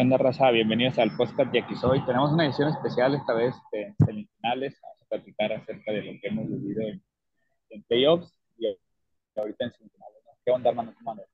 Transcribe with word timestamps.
¿Qué 0.00 0.04
onda, 0.04 0.16
raza? 0.16 0.50
Bienvenidos 0.50 0.98
al 0.98 1.14
podcast 1.14 1.52
de 1.52 1.58
aquí 1.58 1.74
soy. 1.76 2.02
Tenemos 2.06 2.32
una 2.32 2.46
edición 2.46 2.70
especial 2.70 3.14
esta 3.14 3.34
vez 3.34 3.54
de 3.70 3.94
semifinales. 3.98 4.80
Vamos 4.80 5.02
a 5.02 5.08
platicar 5.10 5.52
acerca 5.52 5.92
de 5.92 6.02
lo 6.02 6.12
que 6.12 6.26
hemos 6.26 6.48
vivido 6.48 6.80
en, 7.68 7.82
playoffs 7.82 8.34
y 8.56 8.78
ahorita 9.36 9.66
en 9.66 9.72
semifinales. 9.72 10.22
¿Qué 10.42 10.52
onda, 10.52 10.70
hermano? 10.70 10.94
¿Cómo 10.96 11.10
andas? 11.10 11.26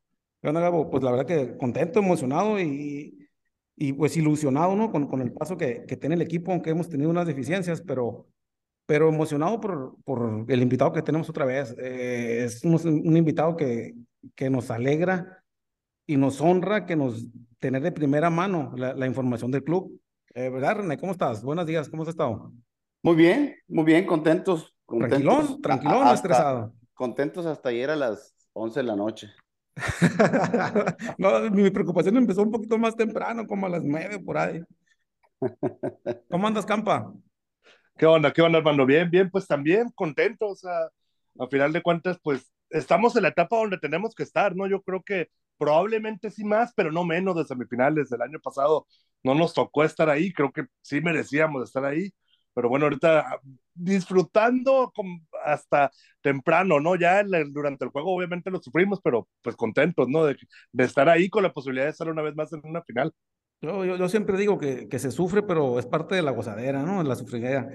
¿Qué 0.43 0.49
onda, 0.49 0.61
Gabo? 0.61 0.91
Pues 0.91 1.05
la 1.05 1.13
verdad 1.13 1.27
que 1.27 1.57
contento, 1.57 2.01
emocionado 2.01 2.61
y, 2.61 3.29
y 3.77 3.93
pues 3.93 4.17
ilusionado, 4.17 4.75
¿no? 4.75 4.91
Con, 4.91 5.07
con 5.07 5.21
el 5.21 5.33
paso 5.33 5.57
que, 5.57 5.85
que 5.87 5.97
tiene 5.97 6.17
el 6.17 6.23
equipo, 6.23 6.51
aunque 6.51 6.71
hemos 6.71 6.89
tenido 6.89 7.09
unas 7.09 7.29
deficiencias, 7.29 7.81
pero, 7.81 8.27
pero 8.85 9.09
emocionado 9.09 9.61
por, 9.61 9.95
por 10.03 10.45
el 10.49 10.61
invitado 10.61 10.93
que 10.93 11.03
tenemos 11.03 11.31
otra 11.31 11.45
vez. 11.45 11.73
Eh, 11.79 12.43
es 12.43 12.65
un, 12.65 12.75
un 12.75 13.17
invitado 13.17 13.57
que, 13.57 13.95
que 14.35 14.51
nos 14.51 14.73
alegra 14.73 15.45
y 16.07 16.17
nos 16.17 16.41
honra 16.41 16.87
que 16.87 16.97
nos 16.97 17.27
tener 17.59 17.83
de 17.83 17.93
primera 17.93 18.31
mano 18.31 18.73
la, 18.77 18.95
la 18.95 19.07
información 19.07 19.51
del 19.51 19.65
club. 19.65 20.01
Eh, 20.35 20.49
¿Verdad, 20.51 20.77
René? 20.77 20.99
¿Cómo 20.99 21.13
estás? 21.13 21.43
Buenos 21.43 21.67
días, 21.67 21.89
¿cómo 21.89 22.03
has 22.03 22.11
estado? 22.11 22.53
Muy 23.03 23.17
bien, 23.17 23.57
muy 23.69 23.85
bien, 23.85 24.07
contentos. 24.07 24.75
contentos 24.85 25.19
tranquilón, 25.19 25.63
tranquilón, 25.63 26.03
hasta, 26.03 26.15
estresado. 26.15 26.75
Contentos 26.95 27.47
hasta 27.47 27.71
ayer 27.71 27.91
a 27.91 27.97
las 27.97 28.35
11 28.53 28.81
de 28.81 28.85
la 28.85 28.97
noche. 28.97 29.31
no, 31.19 31.51
mi 31.51 31.71
preocupación 31.71 32.17
empezó 32.17 32.43
un 32.43 32.51
poquito 32.51 32.79
más 32.79 32.97
temprano, 32.97 33.47
como 33.47 33.67
a 33.67 33.71
las 33.71 33.85
9 33.85 34.21
por 34.21 34.39
ahí. 34.39 34.63
¿Cómo 36.31 36.47
andas, 36.47 36.65
Campa? 36.65 37.13
¿Qué 37.97 38.07
onda? 38.07 38.33
¿Qué 38.33 38.43
onda, 38.43 38.59
hermano? 38.59 38.87
Bien, 38.87 39.11
bien, 39.11 39.31
pues 39.31 39.47
también 39.47 39.91
contentos. 39.95 40.51
O 40.51 40.57
sea, 40.57 40.89
a 41.39 41.49
final 41.49 41.73
de 41.73 41.83
cuentas, 41.83 42.19
pues 42.23 42.51
estamos 42.71 43.17
en 43.17 43.23
la 43.23 43.29
etapa 43.29 43.57
donde 43.57 43.79
tenemos 43.79 44.15
que 44.15 44.23
estar, 44.23 44.55
¿no? 44.55 44.67
Yo 44.67 44.83
creo 44.83 45.03
que 45.03 45.29
probablemente 45.59 46.31
sí 46.31 46.45
más, 46.45 46.73
pero 46.75 46.93
no 46.93 47.05
menos 47.05 47.37
de 47.37 47.45
semifinales 47.45 48.09
del 48.11 48.23
año 48.23 48.39
pasado. 48.41 48.87
No 49.23 49.35
nos 49.35 49.55
tocó 49.55 49.85
estar 49.85 50.09
ahí, 50.09 50.33
creo 50.33 50.53
que 50.53 50.67
sí 50.83 51.01
merecíamos 51.01 51.65
estar 51.65 51.85
ahí, 51.85 52.13
pero 52.55 52.69
bueno, 52.69 52.87
ahorita 52.87 53.41
disfrutando 53.75 54.93
hasta 55.45 55.91
temprano, 56.23 56.81
¿no? 56.81 56.97
Ya 56.97 57.23
durante 57.49 57.85
el 57.85 57.91
juego 57.91 58.15
obviamente 58.15 58.51
lo 58.51 58.63
sufrimos, 58.63 59.01
pero 59.03 59.29
pues 59.43 59.57
contentos, 59.57 60.09
¿no? 60.09 60.25
De, 60.25 60.37
de, 60.73 60.85
estar 60.85 61.09
ahí 61.09 61.29
con 61.29 61.43
la 61.43 61.53
posibilidad 61.53 61.85
de 61.85 61.91
estar 61.91 62.09
una 62.09 62.23
vez 62.23 62.35
más 62.35 62.53
en 62.53 62.61
una 62.65 62.83
final. 62.83 63.13
Yo, 63.61 63.85
yo, 63.85 63.97
yo 63.97 64.09
siempre 64.09 64.39
digo 64.39 64.59
que, 64.59 64.89
que, 64.89 64.99
se 64.99 65.11
sufre, 65.11 65.43
pero 65.43 65.79
es 65.79 65.87
parte 65.87 66.15
de 66.15 66.23
la 66.23 66.31
gozadera, 66.31 66.83
¿no? 66.83 67.03
La 67.03 67.17
sufridera. 67.17 67.69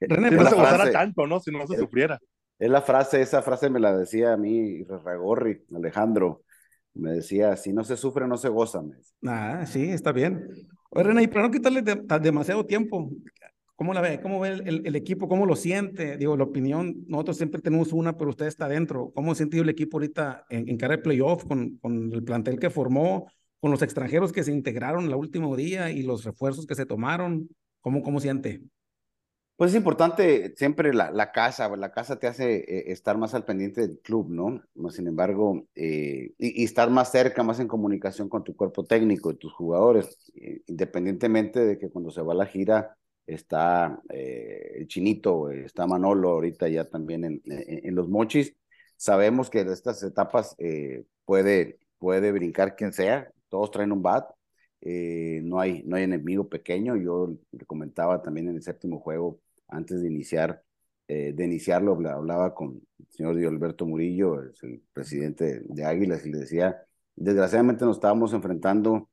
René, 0.00 0.30
si 0.30 0.34
no 0.34 0.48
se 0.48 0.54
gozara 0.56 0.90
tanto, 0.90 1.26
¿no? 1.26 1.40
Si 1.40 1.50
no 1.50 1.66
se 1.66 1.74
es, 1.74 1.80
sufriera. 1.80 2.18
Es 2.58 2.70
la 2.70 2.82
frase, 2.82 3.20
esa 3.20 3.42
frase 3.42 3.70
me 3.70 3.80
la 3.80 3.96
decía 3.96 4.32
a 4.32 4.36
mí 4.36 4.82
Ragorri, 4.84 5.62
Alejandro, 5.74 6.42
me 6.96 7.12
decía, 7.12 7.56
si 7.56 7.72
no 7.72 7.84
se 7.84 7.96
sufre, 7.96 8.26
no 8.26 8.36
se 8.36 8.48
goza. 8.48 8.82
Me 8.82 8.96
ah, 9.30 9.64
sí, 9.66 9.90
está 9.90 10.12
bien. 10.12 10.48
Oye, 10.90 11.04
René, 11.04 11.28
para 11.28 11.46
no 11.46 11.50
quitarle 11.50 11.82
de, 11.82 12.02
demasiado 12.20 12.64
tiempo, 12.64 13.10
¿cómo 13.74 13.92
la 13.92 14.00
ve? 14.00 14.20
¿Cómo 14.20 14.40
ve 14.40 14.48
el, 14.50 14.86
el, 14.86 14.96
equipo? 14.96 15.28
¿Cómo 15.28 15.46
lo 15.46 15.56
siente? 15.56 16.16
Digo, 16.16 16.36
la 16.36 16.44
opinión, 16.44 17.04
nosotros 17.06 17.36
siempre 17.36 17.60
tenemos 17.60 17.92
una, 17.92 18.16
pero 18.16 18.30
usted 18.30 18.46
está 18.46 18.66
adentro. 18.66 19.12
¿Cómo 19.14 19.32
ha 19.32 19.34
sentido 19.34 19.62
el 19.62 19.68
equipo 19.68 19.96
ahorita 19.96 20.46
en, 20.48 20.68
en 20.68 20.76
cara 20.76 20.96
de 20.96 21.02
playoff 21.02 21.44
con, 21.44 21.76
con 21.78 22.12
el 22.12 22.22
plantel 22.22 22.58
que 22.58 22.70
formó, 22.70 23.26
con 23.60 23.70
los 23.70 23.82
extranjeros 23.82 24.32
que 24.32 24.44
se 24.44 24.52
integraron 24.52 25.04
el 25.06 25.14
último 25.14 25.56
día 25.56 25.90
y 25.90 26.02
los 26.02 26.24
refuerzos 26.24 26.66
que 26.66 26.74
se 26.74 26.86
tomaron? 26.86 27.48
¿Cómo, 27.80 28.02
cómo 28.02 28.20
siente? 28.20 28.62
Pues 29.56 29.70
es 29.70 29.76
importante 29.78 30.54
siempre 30.56 30.92
la, 30.92 31.32
casa, 31.32 31.74
la 31.76 31.90
casa 31.90 32.18
te 32.18 32.26
hace 32.26 32.56
eh, 32.56 32.92
estar 32.92 33.16
más 33.16 33.32
al 33.34 33.46
pendiente 33.46 33.80
del 33.80 33.98
club, 34.00 34.28
¿no? 34.28 34.62
Sin 34.90 35.06
embargo, 35.06 35.66
eh, 35.74 36.34
y, 36.36 36.60
y, 36.62 36.64
estar 36.64 36.90
más 36.90 37.10
cerca, 37.10 37.42
más 37.42 37.58
en 37.58 37.66
comunicación 37.66 38.28
con 38.28 38.44
tu 38.44 38.54
cuerpo 38.54 38.84
técnico 38.84 39.30
y 39.30 39.36
tus 39.36 39.54
jugadores, 39.54 40.30
eh, 40.34 40.60
independientemente 40.66 41.64
de 41.64 41.78
que 41.78 41.88
cuando 41.88 42.10
se 42.10 42.20
va 42.20 42.34
a 42.34 42.36
la 42.36 42.44
gira 42.46 42.98
está 43.26 43.98
eh, 44.10 44.72
el 44.76 44.88
Chinito, 44.88 45.50
está 45.50 45.86
Manolo 45.86 46.30
ahorita 46.30 46.68
ya 46.68 46.84
también 46.84 47.24
en, 47.24 47.42
en, 47.46 47.86
en 47.86 47.94
los 47.94 48.08
mochis, 48.10 48.54
sabemos 48.96 49.48
que 49.48 49.64
de 49.64 49.72
estas 49.72 50.02
etapas 50.02 50.54
puede, 51.24 51.78
puede 51.98 52.30
brincar 52.32 52.76
quien 52.76 52.92
sea, 52.92 53.30
todos 53.48 53.70
traen 53.70 53.92
un 53.92 54.02
bat, 54.02 54.28
eh, 54.80 55.40
no, 55.42 55.58
hay, 55.60 55.82
no 55.84 55.96
hay 55.96 56.04
enemigo 56.04 56.48
pequeño. 56.48 56.96
Yo 56.96 57.34
le 57.52 57.66
comentaba 57.66 58.22
también 58.22 58.48
en 58.48 58.56
el 58.56 58.62
séptimo 58.62 59.00
juego, 59.00 59.40
antes 59.68 60.02
de 60.02 60.08
iniciar, 60.08 60.62
eh, 61.08 61.32
de 61.34 61.44
iniciarlo, 61.44 61.92
hablaba 62.08 62.54
con 62.54 62.82
el 62.98 63.06
señor 63.10 63.36
Alberto 63.46 63.86
Murillo, 63.86 64.40
el 64.40 64.82
presidente 64.92 65.62
de 65.64 65.84
Águilas, 65.84 66.24
y 66.26 66.30
le 66.32 66.38
decía, 66.38 66.82
desgraciadamente 67.14 67.84
nos 67.84 67.96
estábamos 67.96 68.32
enfrentando 68.32 69.08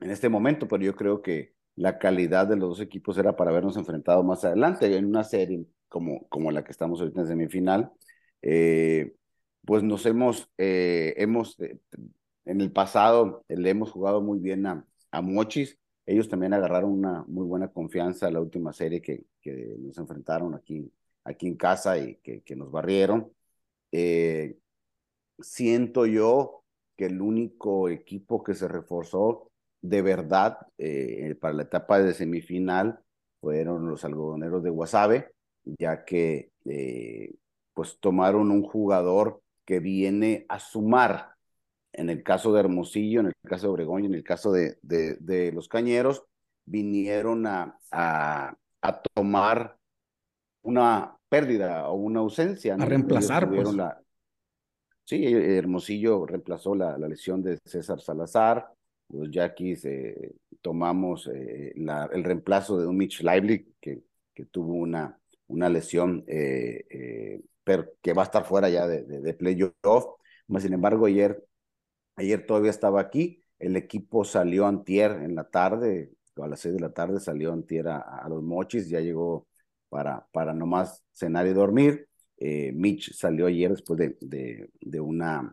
en 0.00 0.10
este 0.10 0.28
momento, 0.28 0.68
pero 0.68 0.82
yo 0.82 0.96
creo 0.96 1.22
que 1.22 1.54
la 1.76 1.98
calidad 1.98 2.46
de 2.46 2.56
los 2.56 2.70
dos 2.70 2.80
equipos 2.80 3.18
era 3.18 3.36
para 3.36 3.50
habernos 3.50 3.76
enfrentado 3.76 4.22
más 4.22 4.44
adelante 4.44 4.94
en 4.96 5.06
una 5.06 5.24
serie 5.24 5.66
como, 5.88 6.28
como 6.28 6.50
la 6.50 6.64
que 6.64 6.72
estamos 6.72 7.00
ahorita 7.00 7.22
en 7.22 7.26
semifinal. 7.28 7.92
Eh, 8.42 9.14
pues 9.64 9.82
nos 9.82 10.06
hemos, 10.06 10.50
eh, 10.58 11.14
hemos 11.16 11.56
en 12.44 12.60
el 12.60 12.72
pasado 12.72 13.44
le 13.48 13.70
hemos 13.70 13.90
jugado 13.90 14.20
muy 14.20 14.38
bien 14.38 14.66
a, 14.66 14.84
a 15.10 15.22
Mochis. 15.22 15.78
Ellos 16.10 16.28
también 16.28 16.52
agarraron 16.52 16.90
una 16.90 17.24
muy 17.28 17.46
buena 17.46 17.68
confianza 17.68 18.32
la 18.32 18.40
última 18.40 18.72
serie 18.72 19.00
que, 19.00 19.26
que 19.40 19.76
nos 19.78 19.96
enfrentaron 19.96 20.56
aquí, 20.56 20.92
aquí 21.22 21.46
en 21.46 21.56
casa 21.56 21.98
y 21.98 22.16
que, 22.16 22.42
que 22.42 22.56
nos 22.56 22.72
barrieron. 22.72 23.32
Eh, 23.92 24.58
siento 25.38 26.06
yo 26.06 26.64
que 26.96 27.06
el 27.06 27.22
único 27.22 27.88
equipo 27.88 28.42
que 28.42 28.54
se 28.54 28.66
reforzó 28.66 29.52
de 29.82 30.02
verdad 30.02 30.58
eh, 30.78 31.36
para 31.40 31.54
la 31.54 31.62
etapa 31.62 32.00
de 32.00 32.12
semifinal 32.12 32.98
fueron 33.40 33.88
los 33.88 34.04
algodoneros 34.04 34.64
de 34.64 34.70
Guasave, 34.70 35.32
ya 35.64 36.04
que 36.04 36.50
eh, 36.64 37.36
pues 37.72 38.00
tomaron 38.00 38.50
un 38.50 38.64
jugador 38.64 39.42
que 39.64 39.78
viene 39.78 40.44
a 40.48 40.58
sumar 40.58 41.36
en 41.92 42.10
el 42.10 42.22
caso 42.22 42.52
de 42.52 42.60
Hermosillo, 42.60 43.20
en 43.20 43.26
el 43.26 43.34
caso 43.44 43.66
de 43.66 43.72
Obregón 43.72 44.04
y 44.04 44.06
en 44.06 44.14
el 44.14 44.24
caso 44.24 44.52
de, 44.52 44.78
de, 44.82 45.16
de 45.16 45.52
los 45.52 45.68
Cañeros, 45.68 46.24
vinieron 46.64 47.46
a, 47.46 47.78
a, 47.90 48.56
a, 48.80 49.02
tomar 49.14 49.76
una 50.62 51.16
pérdida 51.28 51.88
o 51.88 51.94
una 51.94 52.20
ausencia. 52.20 52.76
¿no? 52.76 52.84
A 52.84 52.86
reemplazar. 52.86 53.48
Pues. 53.48 53.72
La... 53.74 54.00
Sí, 55.04 55.24
Hermosillo 55.26 56.26
reemplazó 56.26 56.74
la, 56.74 56.96
la, 56.96 57.08
lesión 57.08 57.42
de 57.42 57.58
César 57.64 58.00
Salazar. 58.00 58.68
Los 59.08 59.30
Yaquis 59.30 59.84
eh, 59.86 60.34
tomamos 60.60 61.28
eh, 61.34 61.72
la, 61.76 62.08
el 62.12 62.22
reemplazo 62.22 62.78
de 62.78 62.86
un 62.86 62.96
Mitch 62.96 63.22
Lively 63.22 63.74
que, 63.80 64.04
que 64.32 64.44
tuvo 64.44 64.74
una, 64.74 65.18
una 65.48 65.68
lesión, 65.68 66.24
eh, 66.28 66.84
eh 66.88 67.40
pero 67.64 67.92
que 68.00 68.12
va 68.12 68.22
a 68.22 68.24
estar 68.24 68.44
fuera 68.44 68.68
ya 68.68 68.86
de, 68.86 69.02
de, 69.04 69.20
de 69.20 69.34
playoff. 69.34 70.06
Sin 70.58 70.72
embargo, 70.72 71.06
ayer 71.06 71.44
Ayer 72.20 72.44
todavía 72.44 72.70
estaba 72.70 73.00
aquí, 73.00 73.42
el 73.58 73.76
equipo 73.76 74.26
salió 74.26 74.66
antier 74.66 75.12
en 75.22 75.34
la 75.34 75.44
tarde, 75.48 76.12
a 76.36 76.46
las 76.46 76.60
seis 76.60 76.74
de 76.74 76.80
la 76.80 76.92
tarde 76.92 77.18
salió 77.18 77.50
antier 77.50 77.88
a, 77.88 77.98
a 77.98 78.28
los 78.28 78.42
mochis, 78.42 78.90
ya 78.90 79.00
llegó 79.00 79.46
para, 79.88 80.26
para 80.30 80.52
nomás 80.52 81.02
cenar 81.12 81.46
y 81.46 81.54
dormir. 81.54 82.08
Eh, 82.36 82.72
Mitch 82.74 83.14
salió 83.14 83.46
ayer 83.46 83.70
después 83.70 83.98
de, 83.98 84.18
de, 84.20 84.68
de 84.82 85.00
una, 85.00 85.50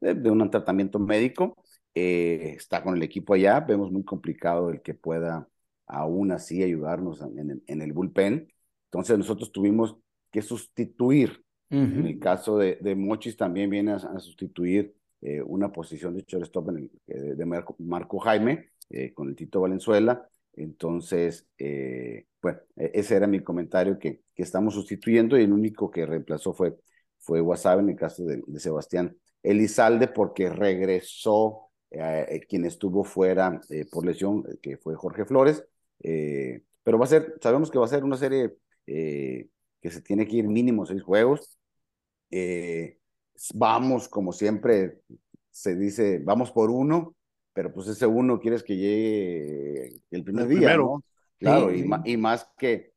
de, 0.00 0.14
de, 0.14 0.30
un 0.30 0.50
tratamiento 0.50 0.98
médico, 0.98 1.56
eh, 1.94 2.54
está 2.56 2.82
con 2.82 2.96
el 2.96 3.02
equipo 3.04 3.34
allá, 3.34 3.60
vemos 3.60 3.92
muy 3.92 4.02
complicado 4.04 4.70
el 4.70 4.82
que 4.82 4.94
pueda 4.94 5.48
aún 5.86 6.32
así 6.32 6.64
ayudarnos 6.64 7.22
en, 7.22 7.80
el 7.80 7.92
bullpen. 7.92 8.52
Entonces 8.86 9.18
nosotros 9.18 9.52
tuvimos 9.52 9.96
que 10.32 10.42
sustituir. 10.42 11.44
Uh 11.70 11.76
-huh. 11.76 11.98
En 12.00 12.06
el 12.06 12.18
caso 12.18 12.58
de, 12.58 12.76
de 12.80 12.96
Mochis 12.96 13.36
también 13.36 13.70
viene 13.70 13.92
a, 13.92 13.96
a 13.96 14.18
sustituir 14.18 14.97
eh, 15.20 15.42
una 15.42 15.72
posición 15.72 16.14
de 16.14 16.22
shortstop 16.22 16.68
en 16.70 16.90
eh, 17.08 17.34
de 17.34 17.44
Marco, 17.44 18.18
Jaime 18.20 18.70
eh, 18.90 19.12
con 19.12 19.28
el 19.28 19.36
Tito 19.36 19.60
Valenzuela. 19.60 20.28
Entonces, 20.54 21.46
eh, 21.58 22.26
bueno, 22.40 22.60
e, 22.76 22.92
ese 22.94 23.16
era 23.16 23.26
mi 23.26 23.40
comentario 23.40 23.98
que, 23.98 24.22
que, 24.34 24.42
estamos 24.42 24.74
sustituyendo 24.74 25.36
y 25.36 25.44
el 25.44 25.52
único 25.52 25.90
que 25.90 26.06
reemplazó 26.06 26.52
fue, 26.54 26.76
fue 27.18 27.40
en 27.40 27.88
el 27.88 27.96
caso 27.96 28.24
de, 28.24 28.42
de 28.46 28.60
Sebastián 28.60 29.16
Elizalde 29.42 30.08
porque 30.08 30.50
regresó 30.50 31.64
quien 32.48 32.66
estuvo 32.66 33.02
fuera 33.02 33.62
por 33.90 34.04
lesión, 34.04 34.44
que 34.60 34.76
fue 34.76 34.94
Jorge 34.94 35.24
Flores. 35.24 35.64
pero 35.98 36.98
va 36.98 37.04
a 37.06 37.08
ser, 37.08 37.34
sabemos 37.40 37.70
que 37.70 37.78
va 37.78 37.86
a 37.86 37.88
ser 37.88 38.04
una 38.04 38.18
serie 38.18 38.52
que 38.84 39.90
se 39.90 40.02
tiene 40.02 40.26
que 40.26 40.36
ir 40.36 40.48
mínimo 40.48 40.84
seis 40.84 41.02
juegos. 41.02 41.58
Vamos, 43.54 44.08
como 44.08 44.32
siempre 44.32 45.00
se 45.50 45.76
dice, 45.76 46.20
vamos 46.22 46.50
por 46.50 46.70
uno, 46.70 47.14
pero 47.52 47.72
pues 47.72 47.88
ese 47.88 48.06
uno 48.06 48.38
quieres 48.38 48.62
que 48.62 48.76
llegue 48.76 50.00
el 50.10 50.24
primer 50.24 50.46
día, 50.48 50.76
¿no? 50.76 51.02
Claro, 51.38 51.74
y, 51.74 51.88
y, 52.04 52.16
más 52.16 52.48
que, 52.58 52.92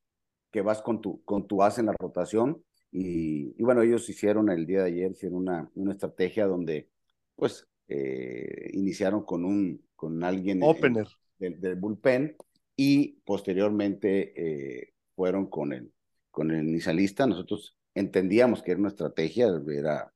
que 0.51 0.61
vas 0.61 0.81
con 0.81 1.01
tu, 1.01 1.23
con 1.23 1.47
tu 1.47 1.61
as 1.61 1.77
en 1.77 1.87
la 1.87 1.93
rotación. 1.93 2.63
Y, 2.91 3.55
y, 3.57 3.63
bueno, 3.63 3.81
ellos 3.83 4.09
hicieron 4.09 4.49
el 4.49 4.65
día 4.65 4.81
de 4.81 4.87
ayer, 4.87 5.11
hicieron 5.11 5.37
una, 5.37 5.71
una 5.75 5.91
estrategia 5.91 6.45
donde, 6.45 6.89
pues, 7.35 7.67
eh, 7.87 8.69
iniciaron 8.73 9.23
con 9.23 9.45
un, 9.45 9.83
con 9.95 10.23
alguien 10.23 10.61
Opener. 10.63 11.07
del, 11.37 11.75
bullpen 11.75 12.35
y 12.75 13.19
posteriormente 13.25 14.33
eh, 14.35 14.93
fueron 15.15 15.47
con 15.47 15.73
el, 15.73 15.91
con 16.31 16.51
el 16.51 16.67
inicialista. 16.67 17.27
Nosotros 17.27 17.77
entendíamos 17.93 18.63
que 18.63 18.71
era 18.71 18.79
una 18.79 18.89
estrategia, 18.89 19.47
era, 19.71 20.11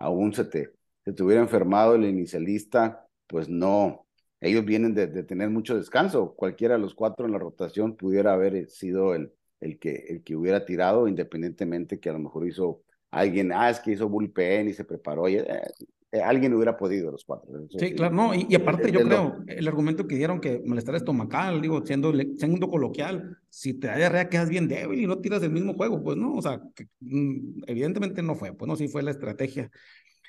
aún 0.00 0.32
se 0.34 0.44
te, 0.44 0.72
se 1.04 1.12
te 1.12 1.22
hubiera 1.22 1.42
enfermado 1.42 1.94
el 1.94 2.04
inicialista, 2.04 3.06
pues 3.28 3.48
no, 3.48 4.06
ellos 4.40 4.64
vienen 4.64 4.94
de, 4.94 5.06
de, 5.06 5.22
tener 5.22 5.50
mucho 5.50 5.76
descanso. 5.76 6.34
Cualquiera 6.34 6.74
de 6.74 6.80
los 6.80 6.94
cuatro 6.94 7.26
en 7.26 7.32
la 7.32 7.38
rotación 7.38 7.96
pudiera 7.96 8.32
haber 8.32 8.68
sido 8.68 9.14
el, 9.14 9.32
el, 9.60 9.78
que, 9.78 10.06
el 10.08 10.24
que 10.24 10.34
hubiera 10.36 10.64
tirado, 10.64 11.06
independientemente 11.06 12.00
que 12.00 12.10
a 12.10 12.14
lo 12.14 12.18
mejor 12.18 12.48
hizo 12.48 12.82
alguien, 13.10 13.52
ah, 13.52 13.70
es 13.70 13.80
que 13.80 13.92
hizo 13.92 14.08
bullpen 14.08 14.68
y 14.68 14.72
se 14.72 14.84
preparó. 14.84 15.28
Y, 15.28 15.36
eh, 15.36 15.62
eh, 16.12 16.20
alguien 16.20 16.52
hubiera 16.54 16.76
podido 16.76 17.12
los 17.12 17.24
cuatro. 17.24 17.48
sí, 17.78 17.94
claro, 17.94 18.14
no, 18.14 18.34
y, 18.34 18.52
aparte 18.56 18.90
yo 18.90 19.00
creo, 19.02 19.44
el 19.46 19.68
argumento 19.68 20.08
que 20.08 20.16
dieron 20.16 20.40
que 20.40 20.60
malestar 20.64 20.96
estomacal, 20.96 21.62
digo, 21.62 21.86
siendo, 21.86 22.12
siendo 22.36 22.68
coloquial, 22.68 23.38
si 23.48 23.74
te 23.74 23.86
da 23.86 23.96
diarrea 23.96 24.28
quedas 24.28 24.48
bien 24.48 24.66
débil 24.66 25.00
y 25.00 25.06
no 25.06 25.20
tiras 25.20 25.40
el 25.44 25.52
mismo 25.52 25.74
juego, 25.74 26.02
pues 26.02 26.16
no, 26.16 26.34
o 26.34 26.42
sea, 26.42 26.60
mm, 26.98 27.62
evidentemente 27.66 28.22
no 28.22 28.34
fue, 28.34 28.52
pues 28.52 28.68
no, 28.68 28.74
sí 28.74 28.88
fue 28.88 29.04
la 29.04 29.12
estrategia. 29.12 29.70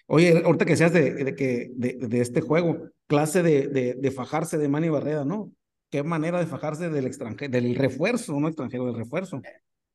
Oye, 0.05 0.43
ahorita 0.45 0.65
que 0.65 0.75
seas 0.75 0.93
de, 0.93 1.13
de, 1.13 1.71
de, 1.73 2.07
de, 2.07 2.21
este 2.21 2.41
juego, 2.41 2.89
clase 3.07 3.41
de, 3.41 3.67
de, 3.67 3.95
de 3.95 4.11
fajarse 4.11 4.59
de 4.59 4.69
Manny 4.69 4.89
Barrera, 4.89 5.25
¿no? 5.25 5.51
Qué 5.89 6.03
manera 6.03 6.39
de 6.39 6.45
fajarse 6.45 6.89
del 6.89 7.07
extranjero, 7.07 7.51
del 7.51 7.75
refuerzo, 7.75 8.39
no 8.39 8.47
extranjero, 8.47 8.85
del 8.85 8.95
refuerzo. 8.95 9.41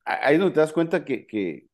Ahí 0.05 0.37
donde 0.37 0.55
te 0.55 0.61
das 0.61 0.73
cuenta 0.73 1.05
que, 1.05 1.27
que 1.27 1.67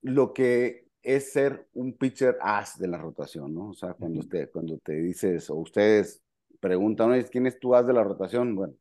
lo 0.00 0.32
que 0.32 0.86
es 1.02 1.32
ser 1.32 1.66
un 1.74 1.92
pitcher 1.94 2.38
as 2.40 2.78
de 2.78 2.86
la 2.86 2.98
rotación, 2.98 3.54
¿no? 3.54 3.70
O 3.70 3.74
sea, 3.74 3.94
cuando, 3.94 4.20
usted, 4.20 4.50
cuando 4.50 4.78
te 4.78 4.94
dices, 4.94 5.50
o 5.50 5.56
ustedes 5.56 6.22
preguntan, 6.60 7.20
¿quién 7.30 7.46
es 7.46 7.58
tu 7.58 7.74
as 7.74 7.86
de 7.86 7.92
la 7.92 8.04
rotación? 8.04 8.54
Bueno, 8.54 8.74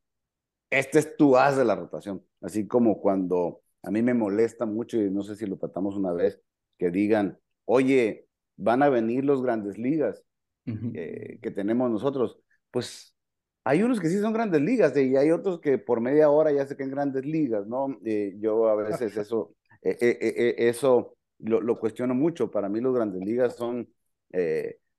este 0.69 0.99
es 0.99 1.17
tu 1.17 1.35
as 1.35 1.57
de 1.57 1.65
la 1.65 1.75
rotación. 1.75 2.23
Así 2.41 2.67
como 2.67 3.01
cuando 3.01 3.61
a 3.83 3.91
mí 3.91 4.01
me 4.01 4.13
molesta 4.13 4.65
mucho, 4.65 4.97
y 4.97 5.09
no 5.09 5.23
sé 5.23 5.35
si 5.35 5.47
lo 5.47 5.57
tratamos 5.57 5.95
una 5.95 6.13
vez, 6.13 6.39
que 6.77 6.91
digan, 6.91 7.39
oye, 7.65 8.27
van 8.55 8.83
a 8.83 8.89
venir 8.89 9.25
los 9.25 9.41
grandes 9.41 9.77
ligas 9.77 10.23
eh, 10.65 11.39
que 11.41 11.51
tenemos 11.51 11.89
nosotros. 11.89 12.37
Pues 12.69 13.15
hay 13.63 13.81
unos 13.81 13.99
que 13.99 14.09
sí 14.09 14.19
son 14.19 14.33
grandes 14.33 14.61
ligas 14.61 14.95
y 14.95 15.15
hay 15.17 15.31
otros 15.31 15.59
que 15.59 15.79
por 15.79 16.01
media 16.01 16.29
hora 16.29 16.51
ya 16.51 16.67
se 16.67 16.77
quedan 16.77 16.91
grandes 16.91 17.25
ligas, 17.25 17.65
¿no? 17.67 17.99
Eh, 18.05 18.35
yo 18.37 18.67
a 18.67 18.75
veces 18.75 19.17
eso, 19.17 19.55
eh, 19.81 20.55
eso 20.59 21.15
lo, 21.43 21.61
lo, 21.61 21.79
cuestiono 21.79 22.13
mucho. 22.13 22.49
Para 22.51 22.69
mí 22.69 22.79
los 22.79 22.93
grandes 22.95 23.21
ligas 23.21 23.55
son 23.55 23.87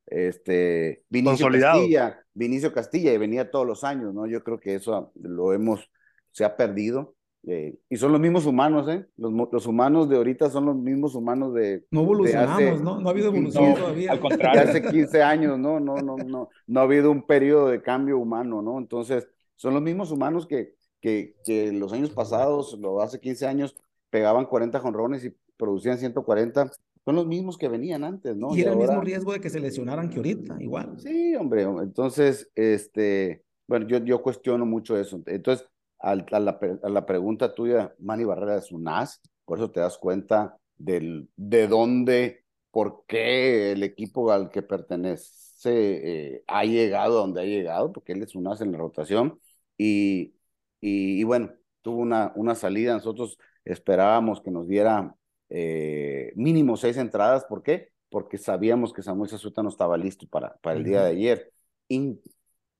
este, 0.06 1.04
Vinicio 1.08 1.48
Castilla, 1.48 2.20
Vinicio 2.34 2.72
Castilla 2.72 3.12
y 3.12 3.18
venía 3.18 3.50
todos 3.50 3.66
los 3.66 3.84
años, 3.84 4.12
¿no? 4.14 4.26
Yo 4.26 4.42
creo 4.42 4.60
que 4.60 4.74
eso 4.74 5.12
lo 5.14 5.52
hemos, 5.52 5.90
se 6.30 6.44
ha 6.44 6.56
perdido. 6.56 7.14
Eh, 7.44 7.76
y 7.88 7.96
son 7.96 8.12
los 8.12 8.20
mismos 8.20 8.46
humanos, 8.46 8.88
¿eh? 8.88 9.04
Los, 9.16 9.32
los, 9.50 9.66
humanos 9.66 10.08
de 10.08 10.16
ahorita 10.16 10.48
son 10.48 10.66
los 10.66 10.76
mismos 10.76 11.16
humanos 11.16 11.52
de. 11.54 11.84
No 11.90 12.02
evolucionamos, 12.02 12.80
¿no? 12.82 13.00
No 13.00 13.08
ha 13.08 13.12
habido 13.12 13.28
evolución 13.28 13.74
todavía. 13.74 14.12
Al 14.12 14.20
contrario. 14.20 14.62
hace 14.62 14.80
15 14.80 15.22
años, 15.22 15.58
¿no? 15.58 15.80
No, 15.80 15.96
no, 15.96 16.16
no. 16.16 16.50
No 16.66 16.80
ha 16.80 16.82
habido 16.84 17.10
un 17.10 17.26
periodo 17.26 17.68
de 17.68 17.82
cambio 17.82 18.18
humano, 18.18 18.62
¿no? 18.62 18.78
Entonces, 18.78 19.26
son 19.56 19.74
los 19.74 19.82
mismos 19.82 20.12
humanos 20.12 20.46
que, 20.46 20.74
que, 21.00 21.34
que 21.44 21.72
los 21.72 21.92
años 21.92 22.10
pasados, 22.10 22.78
lo 22.78 23.02
hace 23.02 23.18
15 23.18 23.46
años, 23.48 23.76
pegaban 24.08 24.46
40 24.46 24.78
jonrones 24.78 25.24
y 25.24 25.34
producían 25.62 25.96
140. 25.96 26.72
Son 27.04 27.14
los 27.14 27.26
mismos 27.26 27.56
que 27.56 27.68
venían 27.68 28.02
antes, 28.02 28.36
¿no? 28.36 28.56
Y, 28.56 28.62
era 28.62 28.72
el 28.72 28.78
mismo 28.78 29.00
riesgo 29.00 29.32
de 29.32 29.40
que 29.40 29.48
se 29.48 29.60
lesionaran 29.60 30.10
que 30.10 30.16
ahorita, 30.16 30.56
igual. 30.58 30.98
Sí, 30.98 31.36
hombre. 31.36 31.62
Entonces, 31.62 32.50
este. 32.56 33.44
Bueno, 33.68 33.86
yo, 33.86 33.98
yo 33.98 34.20
cuestiono 34.22 34.66
mucho 34.66 34.98
eso. 34.98 35.22
Entonces, 35.26 35.68
a, 36.00 36.16
la, 36.16 36.58
a 36.82 36.88
la 36.88 37.06
pregunta 37.06 37.54
tuya, 37.54 37.94
Manny 38.00 38.24
Barrera 38.24 38.56
es 38.56 38.72
un 38.72 38.88
as, 38.88 39.20
por 39.44 39.58
eso 39.58 39.70
te 39.70 39.78
das 39.78 39.98
cuenta 39.98 40.58
del, 40.76 41.28
de 41.36 41.68
dónde, 41.68 42.44
por 42.72 43.04
qué 43.06 43.70
el 43.72 43.84
equipo 43.84 44.32
al 44.32 44.50
que 44.50 44.62
pertenece 44.62 45.22
eh, 45.64 46.44
ha 46.48 46.64
llegado 46.64 47.18
a 47.18 47.20
donde 47.20 47.40
ha 47.40 47.44
llegado, 47.44 47.92
porque 47.92 48.12
él 48.12 48.22
es 48.22 48.34
un 48.34 48.48
as 48.48 48.60
en 48.60 48.72
la 48.72 48.78
rotación. 48.78 49.38
Y, 49.78 50.34
y, 50.80 51.22
bueno, 51.22 51.52
tuvo 51.82 51.98
una, 51.98 52.32
una 52.34 52.56
salida, 52.56 52.94
nosotros 52.94 53.38
esperábamos 53.64 54.40
que 54.42 54.50
nos 54.50 54.66
diera 54.66 55.14
eh, 55.54 56.32
mínimo 56.34 56.78
seis 56.78 56.96
entradas, 56.96 57.44
¿por 57.44 57.62
qué? 57.62 57.90
Porque 58.08 58.38
sabíamos 58.38 58.92
que 58.94 59.02
Samuel 59.02 59.28
Sazuta 59.28 59.62
no 59.62 59.68
estaba 59.68 59.98
listo 59.98 60.26
para, 60.26 60.56
para 60.62 60.78
el 60.78 60.84
día 60.84 61.02
de 61.02 61.10
ayer. 61.10 61.52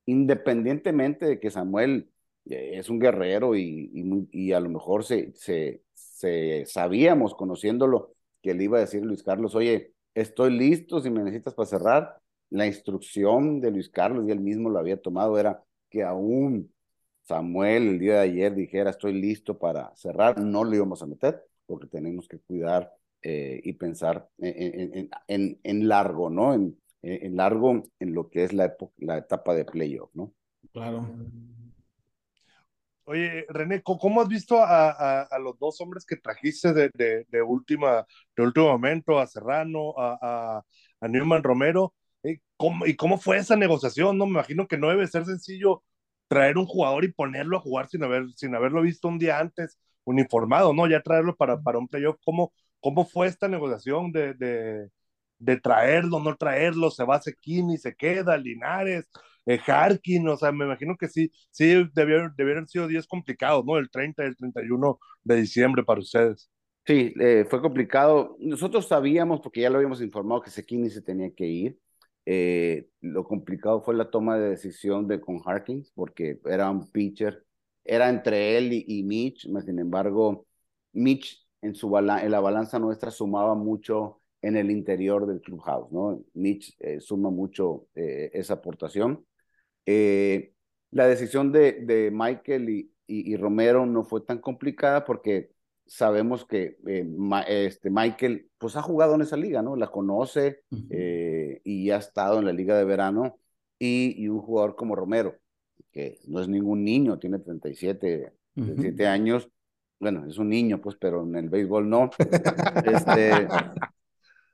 independientemente 0.07 1.27
de 1.27 1.41
que 1.41 1.51
Samuel 1.51 2.11
eh, 2.47 2.79
es 2.79 2.89
un 2.89 2.99
guerrero 2.99 3.55
y, 3.57 3.91
y, 4.33 4.53
a 4.53 4.61
lo 4.61 4.71
mejor 4.71 5.05
se, 5.05 5.33
se, 5.35 5.83
se, 5.95 6.65
sabíamos, 6.67 7.35
conociéndolo, 7.35 8.15
que 8.41 8.55
le 8.55 8.65
iba 8.65 8.79
a 8.79 8.81
decir 8.81 9.05
Luis 9.05 9.23
Carlos, 9.23 9.55
oye, 9.55 9.93
estoy 10.15 10.57
listo 10.57 11.01
si 11.01 11.11
me 11.11 11.23
necesitas 11.23 11.55
para 11.55 11.67
cerrar. 11.67 12.19
La 12.51 12.67
instrucción 12.67 13.61
de 13.61 13.71
Luis 13.71 13.89
Carlos, 13.91 14.27
y 14.27 14.31
él 14.31 14.41
mismo 14.41 14.71
lo 14.71 14.79
había 14.79 15.01
tomado, 15.01 15.39
era 15.39 15.63
que 15.91 16.03
aún 16.03 16.73
Samuel 17.23 17.89
el 17.89 17.99
día 17.99 18.15
de 18.15 18.21
ayer 18.21 18.55
dijera, 18.55 18.91
estoy 18.91 19.15
listo 19.15 19.59
para 19.59 19.95
cerrar, 19.97 20.41
no 20.41 20.65
lo 20.65 20.75
íbamos 20.75 21.03
a 21.03 21.07
meter, 21.07 21.43
porque 21.73 21.87
tenemos 21.87 22.29
que 22.29 22.39
cuidar 22.39 22.93
eh, 23.23 23.59
y 23.65 23.73
pensar 23.73 24.29
en, 24.37 25.09
en, 25.27 25.59
en, 25.63 25.89
largo, 25.89 26.29
¿no? 26.29 26.53
En, 26.53 26.79
en, 27.01 27.35
largo 27.35 27.83
en 27.99 28.13
lo 28.13 28.29
que 28.29 28.45
es 28.45 28.53
la, 28.53 28.77
la 28.99 29.17
etapa 29.17 29.55
de 29.55 29.65
playoff, 29.65 30.11
¿no? 30.13 30.35
Claro. 30.71 31.09
Oye, 33.05 33.47
René, 33.49 33.83
¿cómo 33.83 34.21
has 34.21 34.29
visto 34.29 34.59
a, 34.63 35.23
a, 35.23 35.39
los 35.39 35.59
dos 35.59 35.81
hombres 35.81 36.05
que 36.05 36.17
trajiste 36.17 36.75
de, 36.75 36.91
de, 36.93 37.25
de, 37.31 37.43
última, 37.43 38.07
de 38.37 38.43
último 38.43 38.67
momento, 38.67 39.19
a 39.19 39.27
Serrano, 39.27 39.95
a, 39.97 40.63
a 41.01 41.09
Newman 41.09 41.43
Romero? 41.43 41.95
¿Y 42.23 42.39
cómo, 42.59 42.85
¿Y 42.85 42.97
cómo 42.97 43.17
fue 43.17 43.39
esa 43.39 43.57
negociación? 43.57 44.19
No 44.19 44.27
me 44.27 44.33
imagino 44.33 44.69
que 44.69 44.77
no 44.77 44.91
debe 44.91 45.07
ser 45.07 45.25
sencillo 45.25 45.83
traer 46.29 46.59
un 46.59 46.67
jugador 46.67 47.05
y 47.05 47.13
ponerlo 47.13 47.57
a 47.57 47.61
jugar 47.61 47.89
sin, 47.89 48.05
haber, 48.05 48.31
sin 48.37 48.55
haberlo 48.55 48.83
visto 48.83 49.07
un 49.07 49.19
día 49.19 49.39
antes, 49.39 49.79
uniformado, 50.05 50.73
¿no? 50.75 50.87
Ya 50.89 51.03
traerlo 51.03 51.37
para, 51.37 51.61
para 51.61 51.79
un 51.79 51.89
playoff. 51.89 52.17
¿Cómo, 52.25 52.53
¿Cómo 52.81 53.05
fue 53.07 53.27
esta 53.29 53.49
negociación 53.49 54.13
de, 54.13 54.35
de, 54.35 54.89
de 55.39 55.61
traerlo, 55.61 56.21
no 56.21 56.37
traerlo? 56.37 56.91
¿Se 56.91 57.05
va 57.05 57.17
a 57.17 57.23
y 57.47 57.79
se 57.79 57.95
queda, 57.95 58.37
Linares? 58.37 59.09
eh, 59.47 59.59
Harkin, 59.67 60.29
o 60.29 60.37
sea, 60.37 60.53
me 60.53 60.65
imagino 60.65 60.97
que 60.97 61.09
sí, 61.09 61.31
sí 61.51 61.67
debieron, 61.95 62.33
debieron 62.37 62.69
sido 62.69 62.87
días 62.87 63.07
complicados, 63.07 63.65
¿no? 63.65 63.79
El 63.79 63.91
30 63.91 64.25
y 64.25 64.27
el 64.29 64.37
31 64.37 64.99
de 65.25 65.37
diciembre 65.37 65.83
para 65.85 66.01
ustedes. 66.01 66.51
Sí, 66.85 67.15
eh, 67.21 67.47
fue 67.49 67.61
complicado. 67.63 68.37
Nosotros 68.41 68.89
sabíamos, 68.89 69.41
porque 69.41 69.61
ya 69.61 69.71
lo 69.71 69.77
habíamos 69.77 70.03
informado, 70.03 70.43
que 70.43 70.51
Sekini 70.51 70.91
se 70.91 71.01
tenía 71.03 71.33
que 71.33 71.47
ir. 71.47 71.79
Eh, 72.27 72.89
lo 73.01 73.25
complicado 73.25 73.83
fue 73.83 73.95
la 73.95 74.11
toma 74.11 74.37
de 74.39 74.51
decisión 74.51 75.07
de 75.07 75.21
con 75.21 75.41
Harkins, 75.45 75.93
porque 75.95 76.41
era 76.45 76.71
un 76.71 76.91
pitcher, 76.91 77.45
era 77.85 78.09
entre 78.09 78.57
él 78.59 78.73
y, 78.73 79.03
Mitch, 79.03 79.49
sin 79.65 79.79
embargo, 79.79 80.47
Mitch 80.93 81.47
en, 81.61 81.75
su 81.75 81.97
en 81.97 82.31
la 82.31 82.41
balanza 82.41 82.79
nuestra 82.79 83.11
sumaba 83.11 83.55
mucho 83.55 84.21
en 84.41 84.57
el 84.57 84.71
interior 84.71 85.27
del 85.27 85.41
clubhouse, 85.41 85.91
¿no? 85.93 86.23
Mitch 86.35 86.75
eh, 86.81 87.01
suma 87.01 87.31
mucho 87.31 87.87
esa 87.95 88.55
aportación. 88.55 89.25
Eh, 89.87 90.53
la 90.91 91.07
decisión 91.07 91.53
de, 91.53 91.73
de 91.85 92.11
Michael 92.13 92.69
y, 92.71 92.93
y, 93.07 93.37
Romero 93.37 93.87
no 93.87 94.05
fue 94.05 94.21
tan 94.21 94.39
complicada 94.39 95.05
porque 95.05 95.51
sabemos 95.87 96.45
que 96.45 96.79
eh, 96.87 97.07
este 97.49 97.91
Michael 97.91 98.51
pues 98.59 98.77
ha 98.77 98.83
jugado 98.83 99.15
en 99.15 99.23
esa 99.23 99.37
liga, 99.37 99.63
¿no? 99.63 99.77
La 99.77 99.89
conoce 99.89 100.63
eh, 100.91 101.61
y 101.65 101.91
ha 101.91 101.97
estado 101.97 102.39
en 102.39 102.47
la 102.47 102.53
liga 102.53 102.77
de 102.77 102.85
verano 102.85 103.39
y, 103.79 104.23
y, 104.23 104.29
un 104.29 104.41
jugador 104.41 104.77
como 104.77 104.95
Romero, 104.95 105.37
que 105.93 106.19
no 106.27 106.41
es 106.41 106.49
ningún 106.49 106.83
niño, 106.85 107.19
tiene 107.19 107.39
37, 107.39 108.33
años, 109.07 109.49
bueno, 110.01 110.27
es 110.27 110.37
un 110.39 110.49
niño 110.49 110.81
pues, 110.81 110.97
pero 110.99 111.23
en 111.23 111.37
el 111.37 111.49
béisbol 111.49 111.89
no. 111.89 112.11
este, 112.85 113.47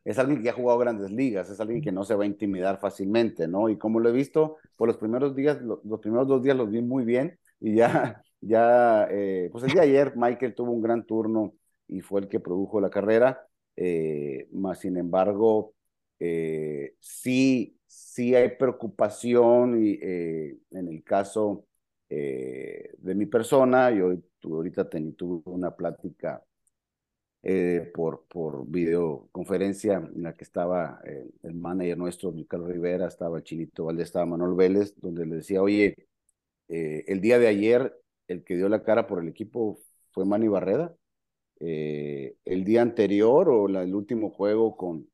es 0.05 0.19
alguien 0.19 0.43
que 0.43 0.51
ha 0.51 0.53
jugado 0.53 0.79
grandes 0.79 1.11
ligas, 1.11 1.49
es 1.49 1.61
alguien 1.61 1.81
que 1.81 1.93
no 1.93 2.05
se 2.05 2.15
va 2.15 2.25
a 2.25 2.27
intimidar 2.27 2.79
fácilmente, 2.79 3.47
¿no? 3.47 3.69
Y 3.69 3.79
como 3.79 4.01
lo 4.01 4.09
he 4.09 4.13
visto, 4.13 4.57
por 4.77 4.89
los 4.89 4.97
primeros 4.97 5.35
días, 5.35 5.59
los 5.63 6.01
primeros 6.01 6.27
dos 6.27 6.43
días 6.43 6.57
los 6.57 6.71
vi 6.71 6.83
muy 6.83 7.05
bien 7.05 7.39
y 7.61 7.77
ya, 7.77 8.23
ya, 8.41 9.07
eh, 9.11 9.49
pues 9.53 9.65
el 9.65 9.71
día 9.71 9.83
de 9.83 9.89
ayer 9.89 10.13
Michael 10.17 10.55
tuvo 10.55 10.73
un 10.73 10.83
gran 10.83 11.05
turno 11.05 11.55
y 11.87 12.01
fue 12.01 12.21
el 12.21 12.29
que 12.29 12.41
produjo 12.41 12.81
la 12.81 12.91
carrera, 12.91 13.47
eh, 13.77 14.49
más 14.53 14.81
sin 14.81 14.97
embargo, 14.97 15.73
eh, 16.19 16.95
sí, 17.01 17.78
sí 17.89 18.35
hay 18.35 18.51
preocupación 18.57 19.85
y, 19.85 19.99
en 20.03 20.89
el 20.89 21.03
caso 21.05 21.67
de 22.09 23.15
mi 23.15 23.27
persona, 23.27 23.91
yo 23.91 24.13
ahorita 24.45 24.89
tuve 24.89 25.43
una 25.47 25.75
plática 25.75 26.43
eh, 27.43 27.91
por, 27.95 28.27
por 28.27 28.67
videoconferencia 28.69 29.97
en 30.15 30.23
la 30.25 30.35
que 30.37 30.43
estaba 30.45 31.01
eh, 31.05 31.31
el 31.45 31.55
manager 31.55 31.97
nuestro, 31.97 32.35
Carlos 32.49 32.69
Rivera, 32.71 33.07
estaba 33.07 33.43
Chinito 33.43 33.85
Valdés, 33.85 34.07
estaba 34.09 34.27
Manuel 34.27 34.55
Vélez, 34.55 34.95
donde 35.01 35.25
le 35.25 35.37
decía, 35.37 35.63
oye, 35.63 35.95
eh, 36.69 37.05
el 37.07 37.21
día 37.21 37.39
de 37.39 37.49
ayer 37.49 37.97
el 38.27 38.45
que 38.45 38.57
dio 38.57 38.69
la 38.69 38.83
cara 38.83 39.07
por 39.07 39.23
el 39.23 39.29
equipo 39.29 39.79
fue 40.11 40.25
Manny 40.27 40.49
Barreda. 40.49 40.97
el 41.61 42.65
día 42.65 42.83
anterior 42.83 43.49
o 43.49 43.69
el 43.69 43.95
último 43.95 44.31
juego 44.31 44.77
con, 44.77 45.09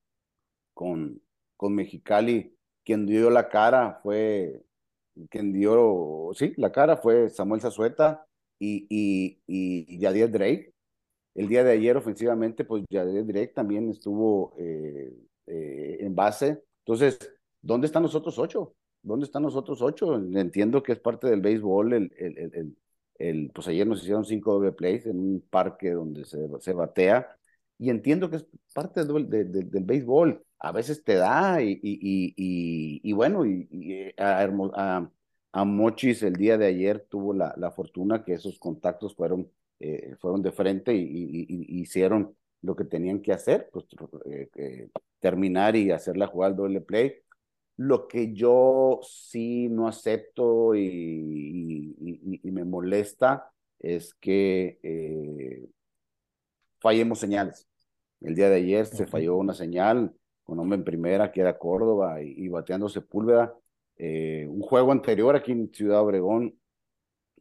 con, 0.75 1.23
con 1.57 1.75
Mexicali, 1.75 2.54
quien 2.85 3.07
dio 3.07 3.31
la 3.31 3.49
cara 3.49 4.01
fue, 4.03 4.63
quien 5.31 5.53
dio, 5.53 6.31
sí, 6.35 6.53
la 6.57 6.73
cara 6.73 6.97
fue 6.97 7.31
Samuel 7.31 7.61
Zazueta 7.61 8.27
y, 8.59 8.87
y, 8.89 9.41
y 9.47 9.99
Yadier 9.99 10.31
Drake 10.31 10.75
el 11.35 11.49
día 11.49 11.65
de 11.65 11.73
ayer 11.73 11.97
ofensivamente, 11.97 12.65
pues 12.65 12.85
ya 12.89 13.05
Direct 13.05 13.55
también 13.55 13.91
estuvo 13.91 14.55
eh, 14.59 15.13
eh, 15.47 15.99
en 16.01 16.15
base. 16.15 16.63
Entonces, 16.81 17.19
¿dónde 17.61 17.87
están 17.87 18.05
los 18.05 18.15
otros 18.15 18.39
ocho? 18.39 18.75
¿Dónde 19.03 19.27
están 19.27 19.43
los 19.43 19.57
otros 19.57 19.83
ocho? 19.83 20.15
Entiendo 20.15 20.83
que 20.83 20.93
es 20.93 21.01
parte 21.01 21.27
del 21.29 21.41
béisbol. 21.41 21.93
El, 21.93 22.13
el, 22.17 22.77
el, 23.19 23.51
pues 23.53 23.67
ayer 23.69 23.87
nos 23.87 24.03
hicieron 24.03 24.25
cinco 24.25 24.55
doble 24.55 24.73
plays 24.73 25.07
en 25.07 25.19
un 25.19 25.41
parque 25.51 25.91
donde 25.91 26.25
se, 26.25 26.39
se 26.61 26.73
batea. 26.73 27.37
Y 27.79 27.91
entiendo 27.91 28.31
que 28.31 28.37
es 28.37 28.47
parte 28.73 29.05
del, 29.05 29.29
del 29.29 29.85
béisbol. 29.85 30.45
A 30.59 30.73
veces 30.73 31.05
te 31.05 31.15
da 31.15 31.63
y, 31.63 31.73
y, 31.83 32.35
y, 32.37 33.01
y 33.03 33.13
bueno, 33.13 33.45
y, 33.45 34.13
a, 34.17 34.43
a, 34.43 35.11
a, 35.53 35.65
Mochis 35.65 36.23
el 36.23 36.35
día 36.35 36.57
de 36.57 36.67
ayer 36.67 37.07
tuvo 37.09 37.35
la, 37.35 37.55
la 37.59 37.71
fortuna 37.71 38.25
que 38.25 38.35
esos 38.35 38.59
contactos 38.59 39.15
fueron 39.15 39.51
eh, 39.81 40.17
fueron 40.21 40.43
de 40.43 40.53
frente 40.53 40.95
y, 40.95 41.47
hicieron 41.81 42.35
lo 42.63 42.77
que 42.77 42.85
tenían 42.85 43.21
que 43.21 43.33
hacer, 43.33 43.69
pues 43.73 43.85
eh, 44.25 44.49
eh, 44.55 44.89
terminar 45.19 45.77
y 45.77 45.91
hacer 45.91 46.17
la 46.17 46.27
jugada 46.27 46.53
al 46.53 46.57
doble 46.57 46.81
play. 46.81 47.17
Lo 47.77 48.09
que 48.09 48.33
yo 48.33 49.01
sí 49.03 49.69
no 49.69 49.89
acepto 49.89 50.75
y, 50.75 51.95
me 52.45 52.65
molesta 52.65 53.53
es 53.79 54.15
que 54.15 54.79
fallemos 56.85 57.19
señales. 57.19 57.67
El 58.21 58.35
día 58.35 58.51
de 58.51 58.57
ayer 58.57 58.85
se 58.85 59.07
falló 59.07 59.37
una 59.37 59.55
señal 59.55 60.15
con 60.45 60.61
hombre 60.61 60.77
en 60.77 60.85
primera, 60.85 61.33
que 61.33 61.41
era 61.41 61.59
Córdoba, 61.59 62.21
y, 62.21 62.47
bateando 62.49 62.91
Sepúlveda. 62.91 63.55
un 63.99 64.61
juego 64.61 64.93
anterior 64.93 65.35
aquí 65.35 65.53
en 65.53 65.73
Ciudad 65.73 66.03
Obregón, 66.03 66.55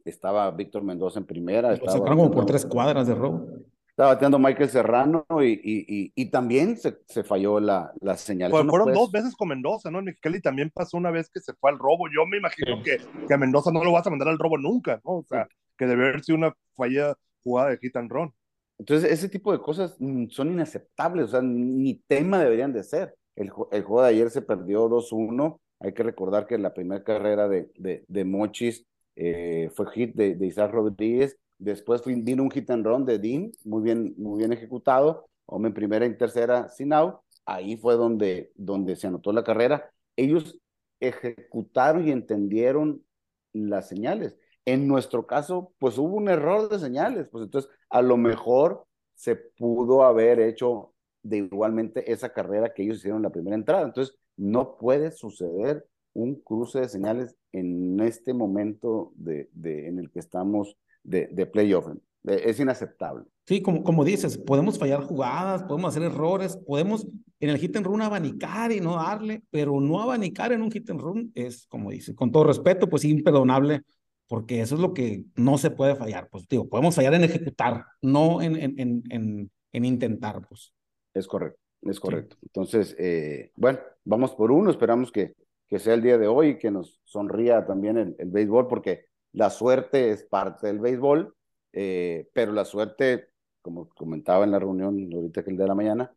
estaba 0.04 0.50
Víctor 0.50 0.82
Mendoza 0.82 1.18
en 1.18 1.26
primera. 1.26 1.74
Estaba 1.74 2.06
como 2.06 2.30
por 2.30 2.46
tres 2.46 2.64
cuadras 2.64 3.06
de 3.06 3.14
robo. 3.14 3.46
Estaba 3.88 4.14
bateando 4.14 4.38
Michael 4.38 4.70
Serrano 4.70 5.24
y, 5.40 5.52
y, 5.52 6.12
y, 6.14 6.30
también 6.30 6.76
se, 6.76 6.98
se, 7.06 7.22
falló 7.22 7.60
la, 7.60 7.92
la 8.00 8.16
señal. 8.16 8.50
Pues 8.50 8.66
fueron 8.66 8.92
dos 8.92 9.12
veces 9.12 9.36
con 9.36 9.48
Mendoza, 9.48 9.90
¿no? 9.90 10.00
En 10.00 10.06
Mexicali 10.06 10.40
también 10.40 10.70
pasó 10.74 10.96
una 10.96 11.12
vez 11.12 11.30
que 11.30 11.40
se 11.40 11.52
fue 11.54 11.70
al 11.70 11.78
robo. 11.78 12.06
Yo 12.08 12.26
me 12.26 12.38
imagino 12.38 12.82
que, 12.82 12.98
que 13.28 13.34
a 13.34 13.38
Mendoza 13.38 13.70
no 13.70 13.84
lo 13.84 13.92
vas 13.92 14.06
a 14.06 14.10
mandar 14.10 14.28
al 14.28 14.38
robo 14.38 14.58
nunca, 14.58 15.00
¿no? 15.04 15.18
O 15.18 15.24
sea, 15.28 15.46
que 15.78 15.86
debe 15.86 16.08
haber 16.08 16.24
sido 16.24 16.38
una 16.38 16.56
falla 16.74 17.14
jugada 17.44 17.70
de 17.70 17.78
hit 17.78 17.96
and 17.96 18.10
run. 18.10 18.32
Entonces, 18.78 19.10
ese 19.10 19.28
tipo 19.28 19.52
de 19.52 19.60
cosas 19.60 19.96
mm, 19.98 20.28
son 20.28 20.52
inaceptables, 20.52 21.26
o 21.26 21.28
sea, 21.28 21.42
ni 21.42 21.94
tema 22.06 22.38
deberían 22.38 22.72
de 22.72 22.82
ser. 22.82 23.14
El, 23.36 23.50
juego 23.50 24.02
de 24.02 24.08
ayer 24.08 24.30
se 24.30 24.42
perdió 24.42 24.88
2-1. 24.88 25.60
Hay 25.80 25.92
que 25.92 26.02
recordar 26.02 26.46
que 26.46 26.58
la 26.58 26.74
primera 26.74 27.02
carrera 27.04 27.48
de, 27.48 27.70
de, 27.76 28.04
de 28.06 28.24
Mochis 28.24 28.86
eh, 29.16 29.70
fue 29.74 29.90
hit 29.92 30.14
de, 30.14 30.34
de, 30.34 30.46
Isaac 30.46 30.72
Rodríguez, 30.72 31.38
después 31.58 32.02
vino 32.04 32.42
un 32.42 32.50
hit 32.50 32.70
and 32.70 32.86
run 32.86 33.04
de 33.04 33.18
Dean, 33.18 33.52
muy 33.64 33.82
bien, 33.82 34.14
muy 34.16 34.38
bien 34.38 34.52
ejecutado, 34.52 35.28
hombre 35.46 35.68
en 35.68 35.74
primera 35.74 36.06
y 36.06 36.16
tercera 36.16 36.68
sin 36.68 36.92
out, 36.92 37.16
ahí 37.44 37.76
fue 37.76 37.94
donde, 37.94 38.52
donde 38.54 38.96
se 38.96 39.06
anotó 39.06 39.32
la 39.32 39.44
carrera. 39.44 39.90
Ellos 40.16 40.58
ejecutaron 41.00 42.06
y 42.06 42.10
entendieron 42.10 43.04
las 43.52 43.88
señales. 43.88 44.36
En 44.66 44.88
nuestro 44.88 45.26
caso, 45.26 45.72
pues 45.78 45.98
hubo 45.98 46.16
un 46.16 46.28
error 46.28 46.68
de 46.68 46.78
señales, 46.78 47.28
pues 47.30 47.44
entonces 47.44 47.70
a 47.90 48.02
lo 48.02 48.16
mejor 48.16 48.86
se 49.14 49.36
pudo 49.36 50.04
haber 50.04 50.40
hecho 50.40 50.92
de 51.22 51.38
igualmente 51.38 52.12
esa 52.12 52.32
carrera 52.32 52.72
que 52.72 52.82
ellos 52.82 52.98
hicieron 52.98 53.18
en 53.18 53.24
la 53.24 53.30
primera 53.30 53.56
entrada. 53.56 53.84
Entonces, 53.84 54.16
no 54.36 54.76
puede 54.76 55.10
suceder 55.10 55.86
un 56.12 56.36
cruce 56.36 56.80
de 56.80 56.88
señales 56.88 57.36
en 57.52 57.98
este 58.00 58.34
momento 58.34 59.12
de, 59.16 59.48
de 59.52 59.88
en 59.88 59.98
el 59.98 60.10
que 60.10 60.20
estamos 60.20 60.76
de, 61.02 61.26
de 61.28 61.46
playoff. 61.46 61.86
Es 62.24 62.58
inaceptable. 62.58 63.24
Sí, 63.46 63.60
como, 63.60 63.84
como 63.84 64.04
dices, 64.04 64.38
podemos 64.38 64.78
fallar 64.78 65.02
jugadas, 65.02 65.62
podemos 65.64 65.90
hacer 65.90 66.10
errores, 66.10 66.56
podemos 66.56 67.06
en 67.40 67.50
el 67.50 67.58
hit 67.58 67.76
and 67.76 67.86
run 67.86 68.00
abanicar 68.00 68.72
y 68.72 68.80
no 68.80 68.96
darle, 68.96 69.42
pero 69.50 69.78
no 69.80 70.00
abanicar 70.00 70.52
en 70.52 70.62
un 70.62 70.70
hit 70.70 70.88
and 70.88 71.00
run 71.00 71.32
es, 71.34 71.66
como 71.66 71.90
dice, 71.90 72.14
con 72.14 72.32
todo 72.32 72.44
respeto, 72.44 72.88
pues 72.88 73.04
imperdonable, 73.04 73.82
porque 74.28 74.60
eso 74.60 74.74
es 74.74 74.80
lo 74.80 74.94
que 74.94 75.24
no 75.36 75.58
se 75.58 75.70
puede 75.70 75.96
fallar. 75.96 76.28
Pues 76.30 76.48
digo, 76.48 76.68
podemos 76.68 76.94
fallar 76.94 77.14
en 77.14 77.24
ejecutar, 77.24 77.84
no 78.02 78.42
en, 78.42 78.56
en, 78.56 79.02
en, 79.10 79.50
en 79.72 79.84
intentar, 79.84 80.46
pues. 80.48 80.72
Es 81.12 81.26
correcto, 81.26 81.60
es 81.82 82.00
correcto. 82.00 82.36
Entonces, 82.42 82.96
eh, 82.98 83.52
bueno, 83.56 83.78
vamos 84.04 84.34
por 84.34 84.50
uno, 84.50 84.70
esperamos 84.70 85.12
que, 85.12 85.34
que 85.68 85.78
sea 85.78 85.94
el 85.94 86.02
día 86.02 86.18
de 86.18 86.26
hoy, 86.26 86.58
que 86.58 86.70
nos 86.70 87.00
sonría 87.04 87.66
también 87.66 87.98
el, 87.98 88.16
el 88.18 88.30
béisbol, 88.30 88.66
porque 88.66 89.06
la 89.32 89.50
suerte 89.50 90.10
es 90.10 90.24
parte 90.24 90.66
del 90.66 90.78
béisbol, 90.80 91.34
eh, 91.72 92.28
pero 92.32 92.52
la 92.52 92.64
suerte, 92.64 93.28
como 93.62 93.88
comentaba 93.88 94.44
en 94.44 94.52
la 94.52 94.58
reunión 94.58 95.10
ahorita 95.12 95.42
que 95.44 95.50
el 95.50 95.56
de 95.56 95.66
la 95.66 95.74
mañana, 95.74 96.14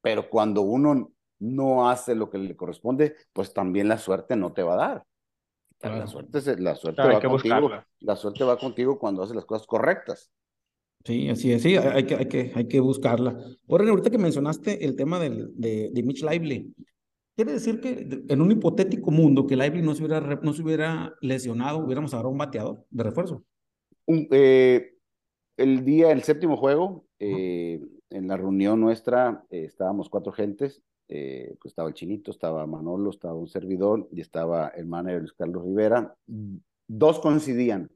pero 0.00 0.28
cuando 0.28 0.62
uno 0.62 1.12
no 1.38 1.88
hace 1.88 2.14
lo 2.14 2.30
que 2.30 2.38
le 2.38 2.56
corresponde, 2.56 3.16
pues 3.32 3.52
también 3.52 3.88
la 3.88 3.98
suerte 3.98 4.36
no 4.36 4.52
te 4.52 4.62
va 4.62 4.74
a 4.74 4.76
dar. 4.76 5.04
La 5.82 6.06
suerte, 6.06 6.56
la 6.58 6.74
suerte 6.76 7.02
va 7.02 7.20
contigo. 7.20 7.70
La 8.00 8.16
suerte 8.16 8.44
va 8.44 8.56
contigo 8.58 8.98
cuando 8.98 9.22
haces 9.22 9.36
las 9.36 9.44
cosas 9.44 9.66
correctas. 9.66 10.30
Sí, 11.04 11.28
así 11.28 11.52
es, 11.52 11.62
sí, 11.62 11.76
hay 11.76 12.04
que, 12.04 12.14
hay 12.14 12.28
que, 12.28 12.52
hay 12.54 12.68
que 12.68 12.78
buscarla. 12.78 13.36
Ahora, 13.68 13.88
ahorita 13.88 14.10
que 14.10 14.18
mencionaste 14.18 14.84
el 14.84 14.94
tema 14.94 15.18
del, 15.18 15.50
de, 15.56 15.90
de 15.92 16.02
Mitch 16.04 16.22
Lively, 16.22 16.72
Quiere 17.34 17.52
decir 17.52 17.80
que 17.80 18.24
en 18.28 18.42
un 18.42 18.52
hipotético 18.52 19.10
mundo 19.10 19.46
que 19.46 19.56
Lively 19.56 19.82
no 19.82 19.94
se 19.94 20.04
hubiera, 20.04 20.20
no 20.20 20.52
se 20.52 20.62
hubiera 20.62 21.14
lesionado, 21.22 21.78
hubiéramos 21.78 22.12
agarrado 22.12 22.32
un 22.32 22.38
bateador 22.38 22.84
de 22.90 23.02
refuerzo. 23.02 23.44
Eh, 24.06 24.94
el 25.56 25.84
día, 25.84 26.12
el 26.12 26.22
séptimo 26.24 26.58
juego, 26.58 27.06
eh, 27.18 27.80
en 28.10 28.28
la 28.28 28.36
reunión 28.36 28.80
nuestra 28.80 29.44
eh, 29.48 29.64
estábamos 29.64 30.10
cuatro 30.10 30.32
gentes, 30.32 30.82
pues 31.06 31.66
estaba 31.66 31.88
el 31.88 31.94
Chinito, 31.94 32.30
estaba 32.30 32.66
Manolo, 32.66 33.10
estaba 33.10 33.34
un 33.34 33.48
servidor 33.48 34.08
y 34.12 34.20
estaba 34.20 34.68
el 34.68 34.86
manager 34.86 35.20
Luis 35.20 35.32
Carlos 35.32 35.64
Rivera. 35.64 36.16
Dos 36.86 37.20
coincidían, 37.20 37.90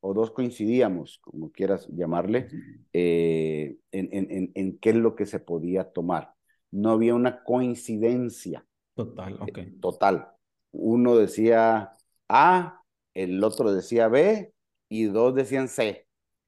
o 0.00 0.14
dos 0.14 0.30
coincidíamos, 0.30 1.18
como 1.20 1.50
quieras 1.50 1.88
llamarle, 1.88 2.48
en, 2.92 3.78
en, 3.92 4.52
en 4.54 4.78
qué 4.78 4.90
es 4.90 4.96
lo 4.96 5.14
que 5.14 5.26
se 5.26 5.38
podía 5.38 5.92
tomar 5.92 6.34
no 6.74 6.90
había 6.90 7.14
una 7.14 7.42
coincidencia. 7.44 8.66
Total, 8.94 9.34
ok. 9.40 9.58
Eh, 9.58 9.74
total. 9.80 10.28
Uno 10.72 11.16
decía 11.16 11.92
A, 12.28 12.82
el 13.14 13.42
otro 13.44 13.72
decía 13.72 14.08
B 14.08 14.52
y 14.88 15.04
dos 15.04 15.34
decían 15.34 15.68
C. 15.68 16.06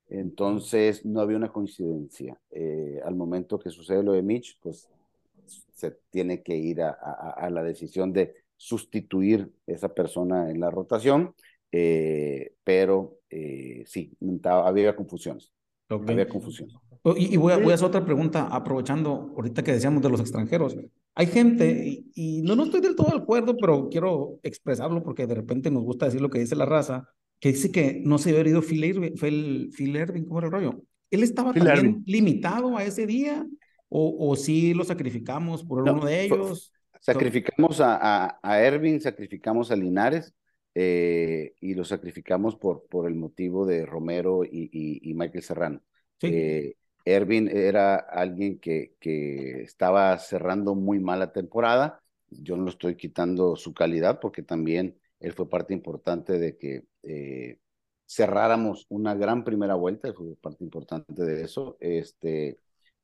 Entonces 0.09 1.05
no 1.07 1.21
había 1.21 1.37
una 1.37 1.53
coincidencia. 1.53 2.41
Eh, 2.51 3.01
al 3.05 3.15
momento 3.15 3.59
que 3.59 3.71
sucede 3.71 4.03
lo 4.03 4.13
de 4.13 4.23
Mitch, 4.23 4.59
pues 4.61 4.89
se 5.77 5.99
tiene 6.11 6.43
que 6.43 6.57
ir 6.57 6.83
a, 6.83 6.91
a, 6.91 7.51
la 7.51 7.63
decisión 7.63 8.13
de 8.13 8.35
sustituir 8.57 9.53
esa 9.67 9.95
persona 9.95 10.51
en 10.51 10.59
la 10.59 10.71
rotación, 10.71 11.35
eh, 11.71 12.55
pero 12.65 13.19
sí, 13.85 14.17
había 14.45 14.97
confusiones. 14.97 15.53
Había 15.89 16.29
confusión. 16.29 16.71
Oh, 17.03 17.15
y, 17.17 17.37
voy, 17.37 17.53
a, 17.53 17.59
voy, 17.59 17.71
a, 17.71 17.75
hacer 17.75 17.87
otra 17.87 18.05
pregunta, 18.05 18.49
aprovechando 18.51 19.33
ahorita 19.37 19.63
que 19.63 19.73
decíamos 19.73 20.03
de 20.03 20.11
los 20.11 20.21
extranjeros. 20.21 20.77
Hay 21.15 21.27
gente, 21.27 22.05
y, 22.15 22.43
no, 22.43 22.57
no 22.57 22.65
estoy 22.65 22.81
del 22.81 22.97
todo 22.97 23.11
de 23.11 23.23
acuerdo, 23.23 23.57
pero 23.57 23.89
quiero 23.89 24.41
expresarlo 24.43 25.03
porque 25.03 25.27
de 25.27 25.35
repente 25.35 25.71
nos 25.71 25.85
gusta 25.85 26.07
decir 26.07 26.21
lo 26.21 26.31
que 26.31 26.41
dice 26.41 26.57
la 26.57 26.67
raza, 26.67 27.09
que 27.39 27.51
dice 27.51 27.71
que 27.71 28.01
no 28.05 28.19
se 28.19 28.31
había 28.31 28.41
herido 28.41 28.63
Phil 28.63 28.85
Irving, 28.85 29.13
el 29.23 29.71
Phil 29.77 29.97
Irving, 29.97 30.25
¿cómo 30.25 30.39
era 30.39 30.49
el 30.49 30.53
rollo? 30.53 30.83
Él 31.11 31.23
estaba 31.23 31.53
también 31.53 32.03
limitado 32.07 32.77
a 32.77 32.85
ese 32.85 33.07
día 33.07 33.47
o, 33.89 34.31
o 34.31 34.37
sí 34.37 34.75
lo 34.75 34.85
sacrificamos 34.85 35.65
por 35.65 35.83
uno 35.83 36.05
de 36.05 36.25
ellos. 36.25 36.73
Sacrificamos 37.01 37.81
a, 37.81 38.39
a, 38.43 38.61
Ervin, 38.61 39.01
sacrificamos 39.01 39.71
a 39.71 39.77
Linares 39.77 40.35
eh, 40.75 41.55
y 41.61 41.75
lo 41.75 41.85
sacrificamos 41.85 42.57
por, 42.57 42.87
por 42.89 43.07
el 43.07 43.15
motivo 43.15 43.65
de 43.65 43.87
Romero 43.87 44.45
y, 44.45 44.69
y, 44.73 45.15
Michael 45.15 45.45
Serrano. 45.45 45.81
Eh, 46.23 46.75
Ervin 47.05 47.49
era 47.49 47.95
alguien 47.95 48.59
que, 48.59 48.95
que 48.99 49.63
estaba 49.63 50.19
cerrando 50.19 50.75
muy 50.75 50.99
mala 50.99 51.33
temporada. 51.33 52.03
Yo 52.29 52.57
no 52.57 52.65
lo 52.65 52.71
estoy 52.71 52.97
quitando 52.97 53.55
su 53.55 53.73
calidad 53.73 54.19
porque 54.19 54.43
también 54.43 54.99
él 55.21 55.33
fue 55.33 55.49
parte 55.49 55.73
importante 55.75 56.39
de 56.39 56.57
que 56.57 56.85
eh, 57.05 57.59
cerráramos 58.07 58.87
una 58.89 59.15
gran 59.15 59.45
primera 59.45 59.75
vuelta, 59.75 60.13
fue 60.13 60.35
parte 60.37 60.65
importante 60.65 61.23
de 61.25 61.43
eso. 61.43 61.77
Este, 61.81 62.59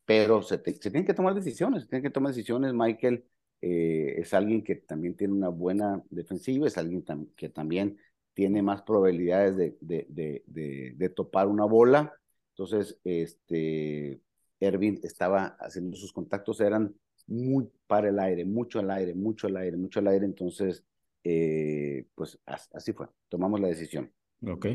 pero 0.05 0.43
se, 0.43 0.57
se 0.57 0.91
tienen 0.91 1.05
que 1.05 1.15
tomar 1.15 1.35
decisiones, 1.35 1.85
se 1.85 1.89
tienen 1.89 2.03
que 2.03 2.11
tomar 2.11 2.33
decisiones. 2.33 2.73
Michael 2.75 3.25
eh, 3.61 4.15
es 4.19 4.35
alguien 4.35 4.63
que 4.65 4.77
también 4.77 5.17
tiene 5.17 5.35
una 5.35 5.49
buena 5.49 6.03
defensiva, 6.11 6.67
es 6.67 6.77
alguien 6.77 7.05
que 7.37 7.49
también 7.49 7.99
tiene 8.35 8.63
más 8.63 8.83
probabilidades 8.83 9.57
de, 9.57 9.77
de, 9.81 10.43
de, 10.47 10.95
de, 10.97 11.09
topar 11.11 11.49
una 11.49 11.65
bola. 11.65 12.13
Entonces, 12.51 12.99
este, 13.05 14.21
Ervin 14.59 15.01
estaba 15.03 15.57
haciendo 15.61 15.97
sus 15.97 16.13
contactos, 16.13 16.61
eran 16.61 16.95
muy 17.27 17.71
para 17.87 18.09
el 18.09 18.19
aire, 18.19 18.45
mucho 18.45 18.81
al 18.81 18.91
aire, 18.91 19.15
mucho 19.15 19.47
al 19.47 19.57
aire, 19.57 19.77
mucho 19.77 20.01
al 20.01 20.09
aire. 20.09 20.25
Entonces, 20.25 20.85
eh, 21.25 22.07
pues 22.15 22.39
así 22.47 22.93
fue, 22.93 23.07
tomamos 23.29 23.61
la 23.61 23.69
decisión. 23.69 24.11
Ok. 24.47 24.67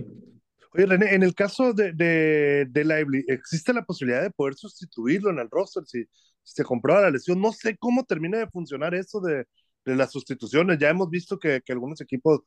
Oye, 0.73 0.85
René, 0.85 1.13
en 1.15 1.23
el 1.23 1.33
caso 1.33 1.73
de, 1.73 1.93
de, 1.93 2.65
de 2.69 2.85
Lively, 2.85 3.25
¿existe 3.27 3.73
la 3.73 3.83
posibilidad 3.85 4.21
de 4.21 4.31
poder 4.31 4.55
sustituirlo 4.55 5.29
en 5.31 5.39
el 5.39 5.49
roster 5.49 5.83
si, 5.85 6.05
se 6.43 6.63
comprueba 6.63 7.01
la 7.01 7.11
lesión? 7.11 7.41
No 7.41 7.51
sé 7.51 7.77
cómo 7.77 8.05
termina 8.05 8.37
de 8.39 8.47
funcionar 8.49 8.93
eso 8.95 9.19
de, 9.21 9.45
de 9.85 9.95
las 9.95 10.11
sustituciones. 10.11 10.77
Ya 10.79 10.89
hemos 10.89 11.09
visto 11.09 11.39
que, 11.39 11.61
que, 11.65 11.73
algunos 11.73 12.01
equipos 12.01 12.41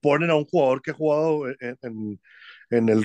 ponen 0.00 0.30
a 0.30 0.36
un 0.36 0.44
jugador 0.46 0.82
que 0.82 0.90
ha 0.92 0.94
jugado 0.94 1.48
en, 1.48 2.18
en, 2.70 2.88
el, 2.88 3.04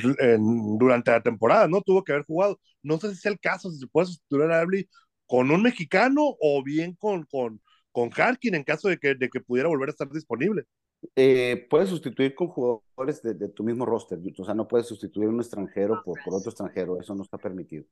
durante 0.77 1.11
la 1.11 1.21
temporada, 1.23 1.67
¿no? 1.67 1.81
Tuvo 1.81 2.03
que 2.03 2.13
haber 2.13 2.25
jugado. 2.25 2.59
No 2.83 2.99
sé 2.99 3.09
si 3.11 3.15
es 3.19 3.25
el 3.25 3.39
caso, 3.39 3.71
si 3.71 3.79
se 3.79 3.87
puede 3.87 4.07
sustituir 4.07 4.43
a 4.43 4.61
Lively 4.63 4.89
con 5.25 5.51
un 5.51 5.61
mexicano 5.63 6.21
o 6.41 6.63
bien 6.63 6.95
con, 6.95 7.23
con, 7.25 7.61
con 7.91 8.09
Harkin 8.15 8.55
en 8.55 8.63
caso 8.63 8.89
de 8.89 8.97
que, 8.97 9.15
de 9.15 9.29
que 9.29 9.41
pudiera 9.41 9.69
volver 9.69 9.89
a 9.89 9.91
estar 9.91 10.09
disponible. 10.09 10.63
Eh, 11.15 11.67
puedes 11.69 11.89
sustituir 11.89 12.35
con 12.35 12.47
jugadores 12.47 13.21
de, 13.21 13.33
de, 13.33 13.49
tu 13.49 13.63
mismo 13.63 13.85
roster, 13.85 14.19
o 14.37 14.43
sea, 14.43 14.53
no 14.53 14.67
puedes 14.67 14.87
sustituir 14.87 15.29
un 15.29 15.39
extranjero 15.39 16.01
por, 16.03 16.21
por 16.23 16.33
otro 16.33 16.49
extranjero, 16.49 16.99
eso 16.99 17.15
no 17.15 17.23
está 17.23 17.37
permitido. 17.37 17.85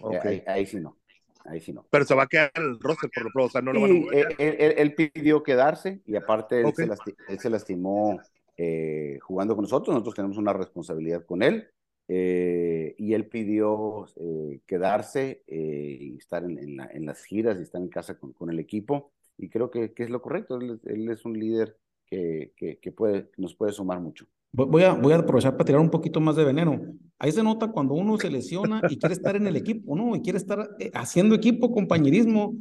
Eh, 0.00 0.02
okay. 0.02 0.20
ahí, 0.24 0.42
ahí, 0.46 0.66
sí 0.66 0.78
no, 0.78 0.98
ahí 1.46 1.60
sí 1.60 1.72
no. 1.72 1.86
Pero 1.88 2.04
se 2.04 2.14
va 2.14 2.24
a 2.24 2.26
quedar 2.26 2.52
el 2.54 2.78
roster 2.78 3.10
por 3.14 3.24
lo 3.24 3.30
pronto, 3.30 3.46
o 3.46 3.50
sea, 3.50 3.62
no 3.62 3.72
lo 3.72 3.80
van 3.80 3.90
a 3.90 3.94
mover. 3.94 4.36
Él, 4.38 4.56
él, 4.58 4.74
él, 4.76 4.94
pidió 4.94 5.42
quedarse 5.42 6.02
y 6.04 6.16
aparte 6.16 6.60
él, 6.60 6.66
okay. 6.66 6.84
se, 6.84 6.88
lastimó, 6.88 7.16
él 7.28 7.38
se 7.38 7.50
lastimó 7.50 8.20
eh, 8.58 9.18
jugando 9.22 9.54
con 9.54 9.62
nosotros, 9.62 9.94
nosotros 9.94 10.14
tenemos 10.14 10.36
una 10.36 10.52
responsabilidad 10.52 11.24
con 11.24 11.42
él. 11.42 11.68
Eh, 12.08 12.94
y 12.98 13.14
él 13.14 13.26
pidió 13.26 14.06
eh, 14.14 14.60
quedarse 14.64 15.42
eh, 15.48 15.98
y 16.00 16.16
estar 16.16 16.44
en, 16.44 16.56
en, 16.56 16.76
la, 16.76 16.88
en, 16.92 17.04
las 17.04 17.24
giras 17.24 17.58
y 17.58 17.62
estar 17.62 17.80
en 17.80 17.88
casa 17.88 18.16
con, 18.16 18.32
con 18.32 18.48
el 18.48 18.60
equipo 18.60 19.10
y 19.36 19.48
creo 19.48 19.72
que, 19.72 19.92
que 19.92 20.04
es 20.04 20.10
lo 20.10 20.22
correcto, 20.22 20.56
él, 20.56 20.80
él 20.84 21.10
es 21.10 21.24
un 21.24 21.36
líder 21.36 21.76
que, 22.06 22.52
que, 22.56 22.78
que, 22.78 22.92
puede, 22.92 23.30
nos 23.36 23.54
puede 23.54 23.72
sumar 23.72 24.00
mucho. 24.00 24.26
Voy 24.52 24.84
a, 24.84 24.94
voy 24.94 25.12
a 25.12 25.16
aprovechar 25.16 25.52
para 25.52 25.66
tirar 25.66 25.80
un 25.80 25.90
poquito 25.90 26.18
más 26.20 26.34
de 26.36 26.44
veneno. 26.44 26.80
Ahí 27.18 27.30
se 27.30 27.42
nota 27.42 27.70
cuando 27.70 27.94
uno 27.94 28.16
se 28.18 28.30
lesiona 28.30 28.80
y 28.88 28.96
quiere 28.96 29.14
estar 29.14 29.36
en 29.36 29.46
el 29.46 29.56
equipo, 29.56 29.94
¿no? 29.96 30.16
Y 30.16 30.22
quiere 30.22 30.38
estar 30.38 30.70
eh, 30.78 30.90
haciendo 30.94 31.34
equipo, 31.34 31.70
compañerismo. 31.70 32.54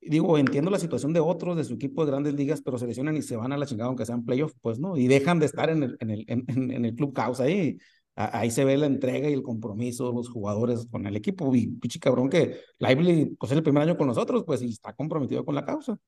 Digo, 0.00 0.38
entiendo 0.38 0.70
la 0.70 0.78
situación 0.78 1.12
de 1.12 1.20
otros, 1.20 1.56
de 1.56 1.64
su 1.64 1.74
equipo 1.74 2.04
de 2.04 2.10
grandes 2.10 2.34
ligas, 2.34 2.62
pero 2.62 2.78
se 2.78 2.86
lesionan 2.86 3.16
y 3.16 3.22
se 3.22 3.36
van 3.36 3.52
a 3.52 3.56
la 3.56 3.66
chingada 3.66 3.88
aunque 3.88 4.06
sean 4.06 4.24
playoffs, 4.24 4.56
pues, 4.60 4.78
¿no? 4.80 4.96
Y 4.96 5.06
dejan 5.06 5.38
de 5.38 5.46
estar 5.46 5.70
en 5.70 5.82
el, 5.84 5.96
en 6.00 6.10
el, 6.10 6.24
en, 6.26 6.44
en 6.48 6.84
el 6.84 6.94
club 6.94 7.12
causa 7.12 7.44
ahí. 7.44 7.78
Ahí 8.16 8.50
se 8.50 8.64
ve 8.64 8.78
la 8.78 8.86
entrega 8.86 9.28
y 9.28 9.34
el 9.34 9.42
compromiso 9.42 10.08
de 10.08 10.14
los 10.14 10.30
jugadores 10.30 10.86
con 10.90 11.06
el 11.06 11.16
equipo. 11.16 11.54
Y 11.54 11.66
pichi 11.66 12.00
cabrón 12.00 12.30
que 12.30 12.60
Lively, 12.78 13.36
pues 13.38 13.52
es 13.52 13.58
el 13.58 13.62
primer 13.62 13.82
año 13.82 13.96
con 13.96 14.06
nosotros, 14.06 14.42
pues, 14.44 14.62
y 14.62 14.70
está 14.70 14.94
comprometido 14.94 15.44
con 15.44 15.54
la 15.54 15.64
causa. 15.64 15.98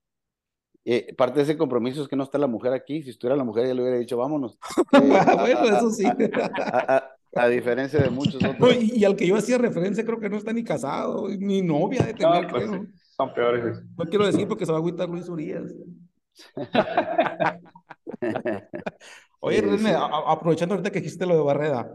Eh, 0.84 1.14
parte 1.14 1.38
de 1.38 1.42
ese 1.42 1.58
compromiso 1.58 2.02
es 2.02 2.08
que 2.08 2.16
no 2.16 2.22
está 2.24 2.38
la 2.38 2.46
mujer 2.46 2.72
aquí. 2.72 3.02
Si 3.02 3.10
estuviera 3.10 3.36
la 3.36 3.44
mujer, 3.44 3.66
ya 3.66 3.74
le 3.74 3.82
hubiera 3.82 3.98
dicho, 3.98 4.16
vámonos. 4.16 4.58
Eh, 4.92 5.00
bueno, 5.00 5.60
a, 5.60 5.78
eso 5.78 5.90
sí. 5.90 6.06
A, 6.06 6.16
a, 7.36 7.42
a, 7.44 7.48
diferencia 7.48 8.00
de 8.00 8.10
muchos 8.10 8.42
otros. 8.42 8.74
y, 8.74 9.00
y, 9.00 9.04
al 9.04 9.16
que 9.16 9.26
yo 9.26 9.36
hacía 9.36 9.58
referencia, 9.58 10.04
creo 10.04 10.18
que 10.18 10.30
no 10.30 10.36
está 10.36 10.52
ni 10.52 10.64
casado, 10.64 11.28
ni 11.28 11.60
novia 11.62 12.02
de 12.02 12.14
tener, 12.14 12.44
no, 12.44 12.48
pues, 12.48 12.64
creo. 12.64 12.82
Sí, 12.82 12.88
son 13.16 13.34
peores. 13.34 13.82
No 13.96 14.04
quiero 14.06 14.26
decir 14.26 14.48
porque 14.48 14.64
se 14.64 14.72
va 14.72 14.78
a 14.78 14.80
agüitar 14.80 15.08
Luis 15.08 15.28
Urias. 15.28 15.74
Oye, 19.40 19.60
René, 19.60 19.94
aprovechando 19.94 20.74
ahorita 20.74 20.90
que 20.90 21.00
dijiste 21.00 21.26
lo 21.26 21.36
de 21.36 21.42
Barreda, 21.42 21.90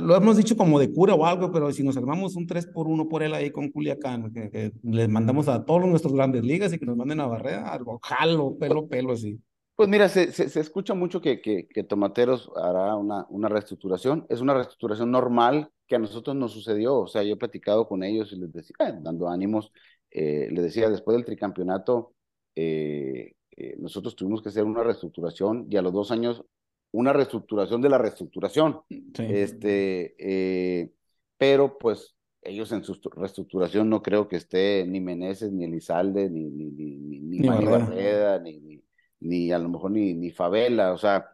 lo 0.00 0.16
hemos 0.16 0.36
dicho 0.36 0.56
como 0.56 0.78
de 0.78 0.92
cura 0.92 1.14
o 1.14 1.24
algo, 1.24 1.52
pero 1.52 1.70
si 1.72 1.82
nos 1.82 1.96
armamos 1.96 2.36
un 2.36 2.46
3 2.46 2.66
por 2.68 2.88
1 2.88 3.08
por 3.08 3.22
él 3.22 3.34
ahí 3.34 3.50
con 3.50 3.70
Culiacán, 3.70 4.32
que, 4.32 4.50
que 4.50 4.72
les 4.82 5.08
mandamos 5.08 5.48
a 5.48 5.64
todos 5.64 5.86
nuestros 5.86 6.12
grandes 6.14 6.44
ligas 6.44 6.72
y 6.72 6.78
que 6.78 6.86
nos 6.86 6.96
manden 6.96 7.20
a 7.20 7.26
Barrera, 7.26 7.72
algo 7.72 7.98
jalo, 8.02 8.56
pelo, 8.58 8.88
pelo, 8.88 9.12
así. 9.12 9.40
Pues 9.76 9.88
mira, 9.88 10.08
se, 10.08 10.32
se, 10.32 10.48
se 10.48 10.60
escucha 10.60 10.94
mucho 10.94 11.20
que, 11.20 11.40
que, 11.40 11.66
que, 11.66 11.82
Tomateros 11.82 12.50
hará 12.56 12.94
una, 12.96 13.26
una 13.30 13.48
reestructuración. 13.48 14.26
Es 14.28 14.40
una 14.40 14.54
reestructuración 14.54 15.10
normal 15.10 15.70
que 15.86 15.96
a 15.96 15.98
nosotros 15.98 16.36
nos 16.36 16.52
sucedió. 16.52 16.98
O 16.98 17.06
sea, 17.06 17.22
yo 17.22 17.34
he 17.34 17.38
platicado 17.38 17.88
con 17.88 18.04
ellos 18.04 18.32
y 18.32 18.36
les 18.36 18.52
decía, 18.52 18.76
eh, 18.80 18.94
dando 19.00 19.28
ánimos, 19.28 19.72
eh, 20.10 20.48
les 20.50 20.64
decía, 20.64 20.90
después 20.90 21.16
del 21.16 21.24
tricampeonato, 21.24 22.14
eh, 22.54 23.32
eh, 23.56 23.76
nosotros 23.78 24.16
tuvimos 24.16 24.42
que 24.42 24.48
hacer 24.48 24.64
una 24.64 24.82
reestructuración 24.82 25.66
y 25.70 25.76
a 25.76 25.82
los 25.82 25.92
dos 25.92 26.10
años 26.10 26.44
una 26.92 27.12
reestructuración 27.12 27.80
de 27.82 27.88
la 27.88 27.98
reestructuración. 27.98 28.80
Sí. 28.88 29.02
Este, 29.16 30.14
eh, 30.18 30.92
pero 31.36 31.78
pues 31.78 32.14
ellos 32.42 32.72
en 32.72 32.84
su 32.84 32.98
reestructuración 33.14 33.88
no 33.88 34.02
creo 34.02 34.28
que 34.28 34.36
esté 34.36 34.84
ni 34.86 35.00
Meneses, 35.00 35.52
ni 35.52 35.64
Elizalde, 35.64 36.28
ni, 36.28 36.44
ni, 36.50 36.70
ni, 36.70 36.96
ni, 36.96 37.20
ni, 37.20 37.38
ni 37.38 37.48
Manny 37.48 37.64
Barreda, 37.66 38.38
ni, 38.38 38.58
ni, 38.58 38.82
ni, 39.20 39.52
a 39.52 39.58
lo 39.58 39.68
mejor 39.68 39.92
ni, 39.92 40.14
ni 40.14 40.30
Favela, 40.30 40.92
o 40.92 40.98
sea, 40.98 41.28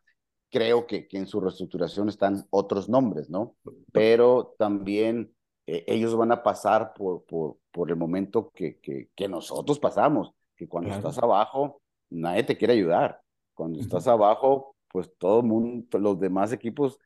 creo 0.51 0.87
que, 0.87 1.09
que 1.09 1.19
en 1.19 1.27
su 1.27 1.41
reestructuración 1.41 2.09
están 2.09 2.47
otros 2.51 2.89
nombres, 2.89 3.31
¿no? 3.31 3.57
Pero 3.93 4.55
también 4.59 5.33
eh, 5.67 5.85
ellos 5.87 6.15
van 6.15 6.33
a 6.33 6.43
pasar 6.43 6.93
por, 6.95 7.25
por, 7.25 7.57
por 7.71 7.91
el 7.91 7.97
momento 7.97 8.51
que, 8.55 8.79
que, 8.79 9.09
que 9.15 9.29
nosotros 9.29 9.79
pasamos, 9.79 10.33
que 10.57 10.69
cuando 10.69 10.89
claro. 10.89 11.09
estás 11.09 11.23
abajo, 11.23 11.81
nadie 12.11 12.45
te 12.45 12.57
quiere 12.57 12.75
ayudar. 12.75 13.21
Cuando 13.55 13.79
uh 13.79 13.83
-huh. 13.83 13.85
estás 13.85 14.07
abajo, 14.09 14.77
pues 14.91 15.11
todo 15.19 15.43
mundo, 15.43 15.99
los 15.99 16.19
demás 16.21 16.53
equipos 16.53 16.99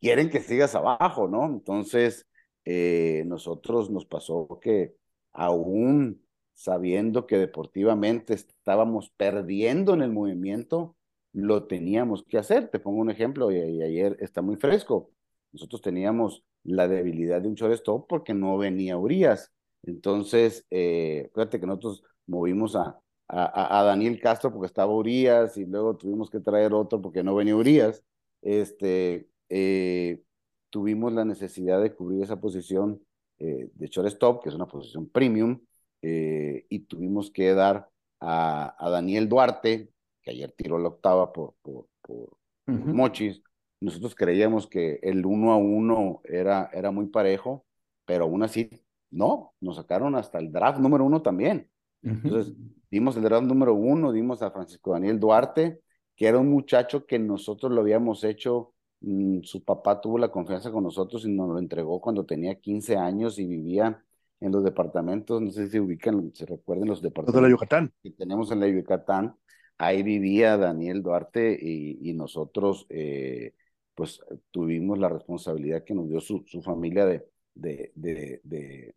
quieren 0.00 0.30
que 0.30 0.40
sigas 0.40 0.74
abajo, 0.74 1.28
¿no? 1.28 1.46
Entonces, 1.46 2.26
eh, 2.64 3.24
nosotros 3.26 3.90
nos 3.90 4.06
pasó 4.06 4.60
que 4.62 4.94
aún 5.32 6.22
sabiendo 6.54 7.26
que 7.26 7.38
deportivamente 7.38 8.34
estábamos 8.34 9.10
perdiendo 9.16 9.94
en 9.94 10.02
el 10.02 10.12
movimiento, 10.12 10.96
lo 11.32 11.66
teníamos 11.66 12.24
que 12.24 12.38
hacer. 12.38 12.68
Te 12.70 12.80
pongo 12.80 13.00
un 13.00 13.10
ejemplo, 13.10 13.50
y, 13.50 13.56
y 13.56 13.82
ayer 13.82 14.16
está 14.20 14.42
muy 14.42 14.56
fresco. 14.56 15.10
Nosotros 15.52 15.80
teníamos 15.82 16.44
la 16.64 16.88
debilidad 16.88 17.40
de 17.40 17.48
un 17.48 17.54
shortstop 17.54 18.06
porque 18.08 18.34
no 18.34 18.58
venía 18.58 18.98
Urias. 18.98 19.52
Entonces, 19.82 20.66
eh, 20.70 21.30
fíjate 21.34 21.60
que 21.60 21.66
nosotros 21.66 22.02
movimos 22.26 22.76
a, 22.76 23.00
a, 23.32 23.80
a, 23.80 23.84
Daniel 23.84 24.20
Castro 24.20 24.52
porque 24.52 24.66
estaba 24.66 24.92
Urias 24.92 25.56
y 25.56 25.64
luego 25.64 25.96
tuvimos 25.96 26.30
que 26.30 26.40
traer 26.40 26.74
otro 26.74 27.00
porque 27.00 27.22
no 27.22 27.34
venía 27.34 27.56
Urias. 27.56 28.02
Este, 28.42 29.28
eh, 29.48 30.22
tuvimos 30.70 31.12
la 31.12 31.24
necesidad 31.24 31.80
de 31.80 31.94
cubrir 31.94 32.22
esa 32.22 32.40
posición 32.40 33.00
eh, 33.38 33.70
de 33.72 33.86
shortstop, 33.86 34.42
que 34.42 34.48
es 34.48 34.54
una 34.54 34.66
posición 34.66 35.08
premium, 35.08 35.60
eh, 36.02 36.66
y 36.68 36.80
tuvimos 36.80 37.30
que 37.30 37.54
dar 37.54 37.88
a, 38.20 38.74
a, 38.78 38.90
Daniel 38.90 39.28
Duarte, 39.28 39.90
que 40.22 40.30
ayer 40.32 40.52
tiró 40.52 40.78
la 40.78 40.88
octava 40.88 41.32
por, 41.32 41.54
por, 41.62 41.86
por, 42.02 42.16
uh 42.16 42.28
-huh. 42.66 42.94
Mochis. 42.94 43.42
Nosotros 43.80 44.14
creíamos 44.14 44.66
que 44.66 44.98
el 45.02 45.24
uno 45.24 45.52
a 45.52 45.56
uno 45.56 46.20
era, 46.24 46.68
era 46.72 46.90
muy 46.90 47.06
parejo, 47.06 47.64
pero 48.04 48.24
aún 48.24 48.42
así, 48.42 48.68
no, 49.10 49.54
nos 49.60 49.76
sacaron 49.76 50.14
hasta 50.16 50.38
el 50.38 50.52
draft 50.52 50.78
número 50.80 51.04
uno 51.04 51.22
también. 51.22 51.70
Uh 52.02 52.10
-huh. 52.10 52.79
Dimos 52.90 53.16
el 53.16 53.22
draft 53.22 53.46
número 53.46 53.74
uno, 53.74 54.12
dimos 54.12 54.42
a 54.42 54.50
Francisco 54.50 54.92
Daniel 54.92 55.20
Duarte, 55.20 55.80
que 56.16 56.26
era 56.26 56.38
un 56.38 56.48
muchacho 56.50 57.06
que 57.06 57.18
nosotros 57.18 57.72
lo 57.72 57.80
habíamos 57.82 58.24
hecho, 58.24 58.74
mmm, 59.00 59.40
su 59.42 59.64
papá 59.64 60.00
tuvo 60.00 60.18
la 60.18 60.30
confianza 60.30 60.70
con 60.70 60.84
nosotros 60.84 61.24
y 61.24 61.30
nos 61.32 61.48
lo 61.48 61.58
entregó 61.58 62.00
cuando 62.00 62.24
tenía 62.26 62.60
15 62.60 62.96
años 62.96 63.38
y 63.38 63.46
vivía 63.46 64.04
en 64.40 64.52
los 64.52 64.64
departamentos, 64.64 65.40
no 65.42 65.50
sé 65.50 65.66
si 65.66 65.72
se 65.72 65.80
ubican, 65.80 66.32
se 66.34 66.46
recuerden 66.46 66.88
los 66.88 67.02
departamentos 67.02 67.34
de 67.34 67.42
la 67.42 67.50
Yucatán. 67.50 67.92
que 68.02 68.10
tenemos 68.12 68.50
en 68.50 68.60
la 68.60 68.68
Yucatán, 68.68 69.36
ahí 69.78 70.02
vivía 70.02 70.56
Daniel 70.56 71.02
Duarte 71.02 71.56
y, 71.60 71.98
y 72.10 72.14
nosotros 72.14 72.86
eh, 72.88 73.54
pues 73.94 74.20
tuvimos 74.50 74.98
la 74.98 75.08
responsabilidad 75.08 75.84
que 75.84 75.94
nos 75.94 76.08
dio 76.08 76.20
su, 76.20 76.42
su 76.46 76.62
familia 76.62 77.04
de, 77.06 77.26
de, 77.54 77.92
de, 77.94 78.40
de 78.42 78.94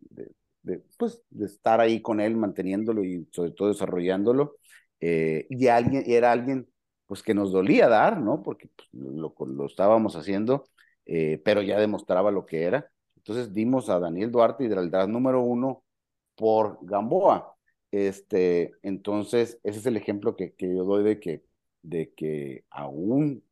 de, 0.64 0.82
pues, 0.98 1.22
de 1.30 1.46
estar 1.46 1.80
ahí 1.80 2.02
con 2.02 2.20
él, 2.20 2.36
manteniéndolo 2.36 3.04
y 3.04 3.28
sobre 3.32 3.52
todo 3.52 3.68
desarrollándolo. 3.68 4.56
Eh, 5.00 5.46
y, 5.50 5.68
alguien, 5.68 6.04
y 6.06 6.14
era 6.14 6.32
alguien 6.32 6.68
pues 7.06 7.22
que 7.22 7.34
nos 7.34 7.52
dolía 7.52 7.88
dar, 7.88 8.20
¿no? 8.20 8.42
Porque 8.42 8.68
pues, 8.74 8.88
lo, 8.92 9.66
estábamos 9.66 10.16
haciendo, 10.16 10.64
eh, 11.06 11.40
pero 11.44 11.62
ya 11.62 11.78
demostraba 11.78 12.30
lo 12.30 12.46
que 12.46 12.64
era. 12.64 12.90
Entonces 13.16 13.52
dimos 13.54 13.88
a 13.90 13.98
Daniel 14.00 14.32
Duarte 14.32 14.64
y 14.64 14.68
número 15.08 15.42
uno 15.42 15.84
por 16.34 16.78
Gamboa. 16.82 17.56
Este, 17.90 18.72
entonces, 18.82 19.60
ese 19.62 19.78
es 19.80 19.86
el 19.86 19.96
ejemplo 19.96 20.36
que, 20.36 20.54
que 20.54 20.74
yo 20.74 20.84
doy 20.84 21.04
de 21.04 21.20
que, 21.20 21.44
de 21.82 22.12
que 22.14 22.64
aún 22.70 23.44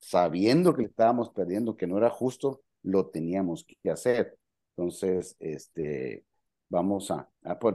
sabiendo 0.00 0.74
que 0.74 0.84
estábamos 0.84 1.30
perdiendo, 1.30 1.76
que 1.76 1.86
no 1.86 1.98
era 1.98 2.10
justo, 2.10 2.62
lo 2.82 3.06
teníamos 3.06 3.64
que 3.82 3.90
hacer. 3.90 4.38
Entonces, 4.76 5.36
este, 5.38 6.24
vamos 6.68 7.10
a, 7.10 7.28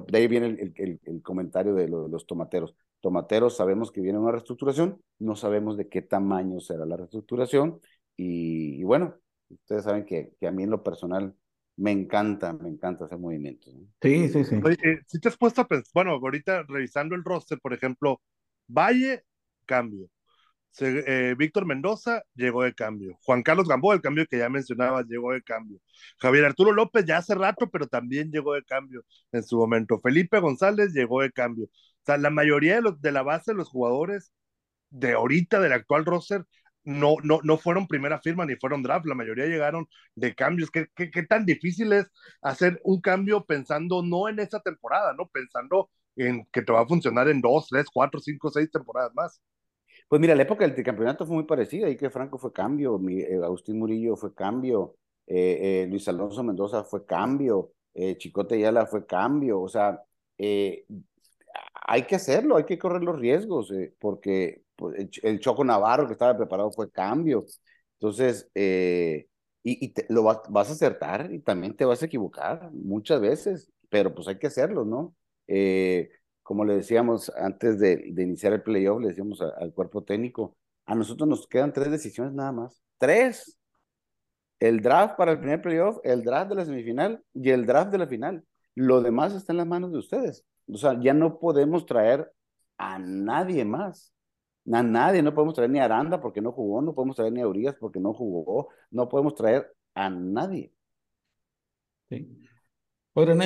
de 0.07 0.17
ahí 0.17 0.27
viene 0.27 0.47
el, 0.47 0.99
el, 1.03 1.21
comentario 1.21 1.73
de, 1.73 1.87
los 1.87 2.25
tomateros. 2.25 2.75
Tomateros 2.99 3.55
sabemos 3.55 3.91
que 3.91 4.01
viene 4.01 4.19
una 4.19 4.31
reestructuración, 4.31 5.01
no 5.19 5.35
sabemos 5.35 5.77
de 5.77 5.87
qué 5.87 6.01
tamaño 6.01 6.59
será 6.59 6.85
la 6.85 6.97
reestructuración 6.97 7.79
y, 8.17 8.83
bueno, 8.83 9.15
ustedes 9.49 9.85
saben 9.85 10.05
que, 10.05 10.33
que, 10.39 10.47
a 10.47 10.51
mí 10.51 10.63
en 10.63 10.71
lo 10.71 10.83
personal 10.83 11.33
me 11.77 11.91
encanta, 11.91 12.51
me 12.51 12.67
encanta 12.67 13.05
hacer 13.05 13.17
movimientos. 13.17 13.73
Sí, 14.01 14.27
sí, 14.27 14.43
sí. 14.43 14.55
Eh, 14.55 14.99
si 15.07 15.19
te 15.21 15.29
has 15.29 15.37
puesto 15.37 15.61
a 15.61 15.67
pensar, 15.67 15.91
bueno, 15.93 16.11
ahorita 16.11 16.63
revisando 16.63 17.15
el 17.15 17.23
roster, 17.23 17.59
por 17.61 17.73
ejemplo, 17.73 18.19
Valle, 18.67 19.23
cambio. 19.65 20.09
Eh, 20.81 21.35
Víctor 21.37 21.65
Mendoza 21.65 22.23
llegó 22.35 22.63
de 22.63 22.73
cambio. 22.73 23.17
Juan 23.23 23.43
Carlos 23.43 23.67
Gamboa, 23.67 23.95
el 23.95 24.01
cambio 24.01 24.25
que 24.27 24.37
ya 24.37 24.49
mencionaba, 24.49 25.03
llegó 25.03 25.33
de 25.33 25.41
cambio. 25.41 25.79
Javier 26.19 26.45
Arturo 26.45 26.71
López 26.71 27.05
ya 27.05 27.17
hace 27.17 27.35
rato, 27.35 27.69
pero 27.69 27.87
también 27.87 28.31
llegó 28.31 28.53
de 28.53 28.63
cambio 28.63 29.03
en 29.31 29.43
su 29.43 29.57
momento. 29.57 29.99
Felipe 30.01 30.39
González 30.39 30.93
llegó 30.93 31.21
de 31.21 31.31
cambio. 31.31 31.65
O 31.65 31.69
sea, 32.05 32.17
la 32.17 32.29
mayoría 32.29 32.81
de, 32.81 32.93
de 32.99 33.11
la 33.11 33.23
base 33.23 33.51
de 33.51 33.57
los 33.57 33.69
jugadores 33.69 34.31
de 34.89 35.13
ahorita, 35.13 35.59
del 35.61 35.73
actual 35.73 36.05
roster, 36.05 36.45
no, 36.83 37.15
no, 37.23 37.39
no 37.43 37.57
fueron 37.57 37.87
primera 37.87 38.19
firma 38.21 38.45
ni 38.45 38.55
fueron 38.55 38.83
draft, 38.83 39.05
la 39.05 39.15
mayoría 39.15 39.45
llegaron 39.47 39.87
de 40.15 40.35
cambios. 40.35 40.71
¿Qué, 40.71 40.87
qué, 40.95 41.11
qué 41.11 41.23
tan 41.23 41.45
difícil 41.45 41.93
es 41.93 42.07
hacer 42.41 42.79
un 42.83 43.01
cambio 43.01 43.45
pensando 43.45 44.01
no 44.03 44.29
en 44.29 44.39
esa 44.39 44.59
temporada, 44.61 45.13
no 45.13 45.27
pensando 45.29 45.89
en 46.15 46.45
que 46.51 46.61
te 46.63 46.71
va 46.73 46.81
a 46.81 46.87
funcionar 46.87 47.29
en 47.29 47.41
dos, 47.41 47.67
tres, 47.69 47.87
cuatro, 47.93 48.19
cinco, 48.21 48.49
seis 48.51 48.71
temporadas 48.71 49.11
más? 49.15 49.41
Pues 50.09 50.19
mira, 50.19 50.33
la 50.35 50.41
época 50.41 50.67
del 50.67 50.83
campeonato 50.83 51.25
fue 51.25 51.35
muy 51.35 51.45
parecida, 51.45 51.85
ahí 51.85 51.95
que 51.95 52.09
Franco 52.09 52.39
fue 52.39 52.51
cambio, 52.51 52.97
mi, 52.97 53.19
eh, 53.21 53.35
Agustín 53.43 53.77
Murillo 53.77 54.15
fue 54.15 54.33
cambio, 54.33 54.95
eh, 55.27 55.83
eh, 55.83 55.87
Luis 55.87 56.07
Alonso 56.07 56.43
Mendoza 56.43 56.83
fue 56.83 57.05
cambio, 57.05 57.73
Chicote 58.17 58.59
Yala 58.59 58.85
fue 58.87 59.05
cambio, 59.05 59.61
o 59.61 59.67
sea, 59.67 60.01
hay 60.37 62.03
que 62.07 62.15
hacerlo, 62.15 62.55
hay 62.57 62.63
que 62.63 62.79
correr 62.79 63.03
los 63.03 63.19
riesgos, 63.19 63.71
porque 63.99 64.63
pues, 64.75 65.09
el, 65.21 65.39
Choco 65.39 65.63
Navarro 65.63 66.07
que 66.07 66.13
estaba 66.13 66.35
preparado 66.37 66.71
fue 66.71 66.89
cambio, 66.91 67.45
entonces, 67.99 68.49
y, 68.55 69.93
lo 70.09 70.23
vas, 70.23 70.69
a 70.69 70.73
acertar 70.73 71.31
y 71.31 71.39
también 71.39 71.75
te 71.75 71.85
vas 71.85 72.01
a 72.01 72.05
equivocar 72.05 72.71
muchas 72.71 73.21
veces, 73.21 73.69
pero 73.89 74.15
pues 74.15 74.27
hay 74.27 74.39
que 74.39 74.47
hacerlo, 74.47 74.85
¿no? 74.85 75.13
Como 76.49 76.65
le 76.65 76.77
decíamos 76.77 77.31
antes 77.35 77.77
de, 77.77 78.11
iniciar 78.17 78.53
el 78.53 78.63
playoff, 78.63 78.99
le 78.99 79.09
decíamos 79.09 79.39
al 79.39 79.71
cuerpo 79.71 80.03
técnico, 80.03 80.57
a 80.87 80.95
nosotros 80.95 81.29
nos 81.29 81.45
quedan 81.45 81.73
tres 81.73 81.91
decisiones 81.91 82.33
nada 82.33 82.51
más. 82.51 82.81
Tres. 82.97 83.59
El 84.59 84.81
draft 84.81 85.15
para 85.15 85.33
el 85.33 85.39
primer 85.39 85.61
playoff, 85.61 85.99
el 86.03 86.23
draft 86.23 86.49
de 86.49 86.55
la 86.55 86.65
semifinal 86.65 87.23
y 87.35 87.51
el 87.51 87.67
draft 87.67 87.91
de 87.91 87.99
la 87.99 88.07
final. 88.07 88.43
Lo 88.73 88.99
demás 88.99 89.35
está 89.35 89.53
en 89.53 89.57
las 89.57 89.67
manos 89.67 89.91
de 89.91 89.99
ustedes. 89.99 90.43
O 90.67 90.75
sea, 90.75 90.99
ya 90.99 91.13
no 91.13 91.37
podemos 91.37 91.85
traer 91.85 92.33
a 92.79 92.97
nadie 92.97 93.63
más. 93.63 94.11
A 94.73 94.81
nadie, 94.81 95.21
no 95.21 95.35
podemos 95.35 95.53
traer 95.53 95.69
ni 95.69 95.77
a 95.77 95.85
Aranda 95.85 96.19
porque 96.19 96.41
no 96.41 96.51
jugó, 96.51 96.81
no 96.81 96.95
podemos 96.95 97.15
traer 97.15 97.31
ni 97.31 97.41
a 97.41 97.47
Urias 97.47 97.75
porque 97.79 97.99
no 97.99 98.11
jugó, 98.11 98.69
no 98.89 99.07
podemos 99.07 99.35
traer 99.35 99.71
a 99.93 100.09
nadie. 100.09 100.73
Sí. 102.09 102.38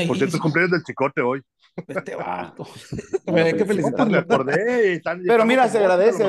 Por 0.08 0.18
cierto, 0.18 0.40
cumpleaños 0.40 0.72
del 0.72 0.84
chicote 0.84 1.22
hoy. 1.22 1.42
Este 1.88 2.16
vato. 2.16 2.68
hay 3.28 3.54
que 3.54 3.66
felicitarlo. 3.66 4.24
Pero 5.26 5.46
mira, 5.46 5.68
se 5.68 5.80
agradece. 5.80 6.24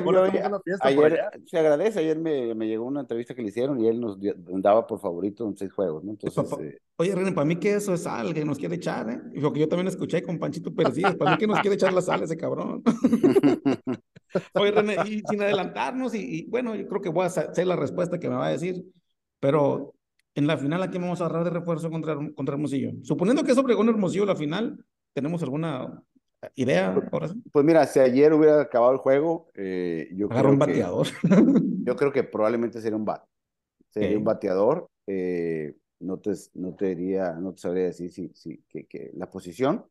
ayer, 0.80 1.20
se 1.46 1.58
agradece. 1.58 1.98
Ayer 2.00 2.18
me, 2.18 2.54
me, 2.54 2.66
llegó 2.66 2.86
una 2.86 3.00
entrevista 3.00 3.34
que 3.34 3.42
le 3.42 3.48
hicieron 3.48 3.78
y 3.80 3.88
él 3.88 4.00
nos 4.00 4.18
daba 4.62 4.86
por 4.86 5.00
favorito 5.00 5.46
en 5.46 5.56
seis 5.56 5.72
juegos, 5.72 6.02
¿no? 6.02 6.12
Entonces, 6.12 6.58
eh, 6.60 6.78
Oye, 6.96 7.14
René, 7.14 7.32
para 7.32 7.44
mí 7.44 7.56
que 7.56 7.74
eso 7.74 7.92
es 7.92 8.04
sal 8.04 8.32
que 8.32 8.44
nos 8.44 8.58
quiere 8.58 8.76
echar, 8.76 9.10
¿eh? 9.10 9.20
Lo 9.34 9.52
que 9.52 9.60
yo 9.60 9.68
también 9.68 9.88
escuché 9.88 10.22
con 10.22 10.38
Panchito 10.38 10.74
Pérez, 10.74 11.16
para 11.18 11.32
mí 11.32 11.38
que 11.38 11.46
nos 11.46 11.60
quiere 11.60 11.74
echar 11.74 11.92
la 11.92 12.00
sal 12.00 12.22
ese 12.22 12.36
cabrón. 12.36 12.82
Oye, 14.54 14.70
René, 14.70 14.96
y 15.06 15.22
sin 15.28 15.42
adelantarnos, 15.42 16.14
y, 16.14 16.38
y, 16.38 16.46
bueno, 16.46 16.74
yo 16.74 16.86
creo 16.86 17.00
que 17.02 17.08
voy 17.08 17.24
a 17.24 17.26
hacer 17.26 17.66
la 17.66 17.76
respuesta 17.76 18.18
que 18.18 18.28
me 18.28 18.36
va 18.36 18.46
a 18.46 18.50
decir, 18.50 18.84
pero 19.40 19.92
en 20.34 20.46
la 20.46 20.56
final, 20.58 20.82
¿a 20.82 20.90
quién 20.90 21.02
vamos 21.02 21.20
a 21.20 21.26
agarrar 21.26 21.44
de 21.44 21.50
refuerzo 21.50 21.90
contra, 21.90 22.16
contra 22.34 22.54
Hermosillo? 22.54 22.92
Suponiendo 23.02 23.44
que 23.44 23.52
es 23.52 23.58
Obregón 23.58 23.88
Hermosillo 23.88 24.26
la 24.26 24.36
final, 24.36 24.84
¿tenemos 25.12 25.42
alguna 25.42 26.02
idea? 26.56 26.94
Pues, 27.10 27.34
pues 27.52 27.64
mira, 27.64 27.86
si 27.86 28.00
ayer 28.00 28.32
hubiera 28.32 28.60
acabado 28.60 28.92
el 28.92 28.98
juego, 28.98 29.48
eh, 29.54 30.08
yo 30.12 30.28
creo 30.28 30.50
un 30.50 30.58
bateador. 30.58 31.06
yo 31.84 31.96
creo 31.96 32.12
que 32.12 32.24
probablemente 32.24 32.80
sería 32.80 32.96
un 32.96 33.04
bat. 33.04 33.24
Sería 33.90 34.18
un 34.18 34.24
bateador. 34.24 34.88
Eh, 35.06 35.74
no, 36.00 36.18
te, 36.18 36.32
no 36.54 36.74
te 36.74 36.94
diría, 36.94 37.32
no 37.32 37.54
te 37.54 37.60
sabría 37.60 37.84
decir 37.84 38.10
si, 38.10 38.30
si, 38.34 38.62
que, 38.68 38.86
que 38.86 39.12
la 39.14 39.30
posición, 39.30 39.84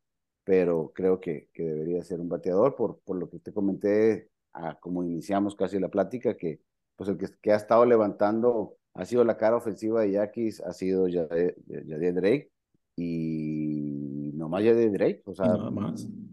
pero 0.44 0.92
creo 0.94 1.20
que, 1.22 1.50
que 1.54 1.64
debería 1.64 2.04
ser 2.04 2.20
un 2.20 2.28
bateador 2.28 2.76
por, 2.76 3.00
por 3.00 3.18
lo 3.18 3.30
que 3.30 3.40
te 3.40 3.54
comenté, 3.54 4.30
a, 4.52 4.76
como 4.80 5.04
iniciamos 5.04 5.56
casi 5.56 5.80
la 5.80 5.90
plática, 5.90 6.36
que 6.36 6.60
pues 6.96 7.10
el 7.10 7.18
que, 7.18 7.28
que 7.42 7.52
ha 7.54 7.56
estado 7.56 7.86
levantando 7.86 8.76
ha 8.94 9.06
sido 9.06 9.24
la 9.24 9.38
cara 9.38 9.58
ofensiva 9.58 10.02
de 10.02 10.12
Yaquis, 10.12 10.62
ha 10.62 10.74
sido 10.74 11.08
Javier 11.08 12.14
Drake 12.14 12.52
y 12.96 14.32
nomás 14.34 14.64
de 14.64 14.90
Drake, 14.90 15.24
o 15.26 15.34
sea, 15.34 15.48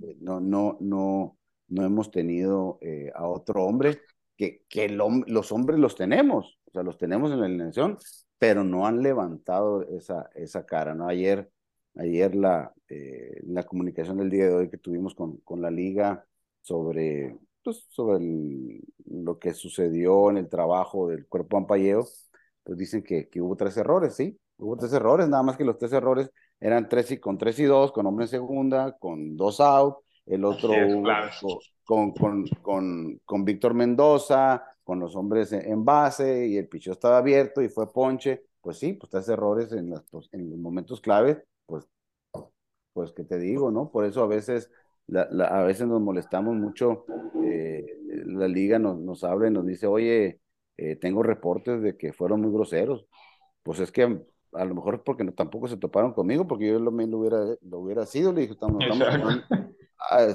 eh, 0.02 0.16
no, 0.20 0.40
no, 0.40 0.76
no, 0.80 1.38
no 1.68 1.84
hemos 1.84 2.10
tenido 2.10 2.78
eh, 2.82 3.10
a 3.14 3.26
otro 3.26 3.64
hombre 3.64 4.00
que, 4.36 4.64
que 4.68 4.88
los 4.88 5.52
hombres 5.52 5.78
los 5.78 5.96
tenemos, 5.96 6.58
o 6.66 6.70
sea, 6.72 6.82
los 6.82 6.98
tenemos 6.98 7.30
en 7.32 7.40
la 7.40 7.46
alineación, 7.46 7.96
pero 8.38 8.64
no 8.64 8.86
han 8.86 9.02
levantado 9.02 9.82
esa, 9.82 10.30
esa 10.34 10.64
cara, 10.64 10.94
¿no? 10.94 11.08
Ayer, 11.08 11.50
ayer 11.96 12.34
la, 12.34 12.72
eh, 12.88 13.40
la 13.44 13.64
comunicación 13.64 14.18
del 14.18 14.30
día 14.30 14.46
de 14.46 14.54
hoy 14.54 14.70
que 14.70 14.78
tuvimos 14.78 15.14
con, 15.14 15.38
con 15.38 15.60
la 15.60 15.70
liga 15.70 16.26
sobre, 16.62 17.36
pues, 17.62 17.86
sobre 17.90 18.82
lo 19.06 19.38
que 19.38 19.52
sucedió 19.54 20.30
en 20.30 20.38
el 20.38 20.48
trabajo 20.48 21.08
del 21.08 21.26
cuerpo 21.26 21.58
ampalleo, 21.58 22.06
pues 22.70 22.78
dicen 22.78 23.02
que, 23.02 23.28
que 23.28 23.40
hubo 23.40 23.56
tres 23.56 23.76
errores, 23.78 24.14
¿sí? 24.14 24.38
Hubo 24.58 24.76
tres 24.76 24.92
errores, 24.92 25.28
nada 25.28 25.42
más 25.42 25.56
que 25.56 25.64
los 25.64 25.76
tres 25.76 25.92
errores 25.92 26.30
eran 26.60 26.88
tres 26.88 27.10
y, 27.10 27.18
con 27.18 27.36
tres 27.36 27.58
y 27.58 27.64
dos, 27.64 27.90
con 27.90 28.06
hombre 28.06 28.26
en 28.26 28.28
segunda, 28.28 28.96
con 28.96 29.36
dos 29.36 29.58
out, 29.58 29.96
el 30.24 30.44
otro 30.44 30.72
con, 31.84 32.12
con, 32.12 32.46
con, 32.62 33.20
con, 33.24 33.44
Víctor 33.44 33.74
Mendoza, 33.74 34.62
con 34.84 35.00
los 35.00 35.16
hombres 35.16 35.52
en, 35.52 35.84
base 35.84 36.46
y 36.46 36.58
el 36.58 36.68
pichó 36.68 36.92
estaba 36.92 37.18
abierto 37.18 37.60
y 37.60 37.68
fue 37.68 37.92
ponche. 37.92 38.44
Pues 38.60 38.78
sí, 38.78 38.92
pues 38.92 39.10
tres 39.10 39.28
errores 39.28 39.72
en, 39.72 39.90
las, 39.90 40.04
en 40.30 40.50
los 40.50 40.58
momentos 40.60 41.00
claves, 41.00 41.42
pues, 41.66 41.88
pues 42.92 43.10
que 43.10 43.24
te 43.24 43.40
digo, 43.40 43.72
¿no? 43.72 43.90
Por 43.90 44.04
eso 44.04 44.22
a 44.22 44.28
veces, 44.28 44.70
la, 45.08 45.22
a 45.22 45.64
veces 45.64 45.88
nos 45.88 46.00
molestamos 46.00 46.54
mucho, 46.54 47.04
eh, 47.42 47.84
la 48.26 48.46
liga 48.46 48.78
nos, 48.78 48.96
nos 49.00 49.24
habla 49.24 49.48
y 49.48 49.50
nos 49.50 49.66
dice, 49.66 49.88
oye, 49.88 50.38
eh, 50.80 50.96
tengo 50.96 51.22
reportes 51.22 51.82
de 51.82 51.96
que 51.98 52.14
fueron 52.14 52.40
muy 52.40 52.50
groseros. 52.50 53.06
Pues 53.62 53.80
es 53.80 53.92
que 53.92 54.02
a 54.52 54.64
lo 54.64 54.74
mejor 54.74 55.02
porque 55.04 55.24
no, 55.24 55.32
tampoco 55.32 55.68
se 55.68 55.76
toparon 55.76 56.14
conmigo, 56.14 56.46
porque 56.46 56.68
yo 56.68 56.78
lo, 56.78 56.90
lo, 56.90 57.18
hubiera, 57.18 57.38
lo 57.60 57.78
hubiera 57.80 58.06
sido, 58.06 58.32
le 58.32 58.42
dije, 58.42 58.54
estamos, 58.54 58.82
estamos 58.82 59.44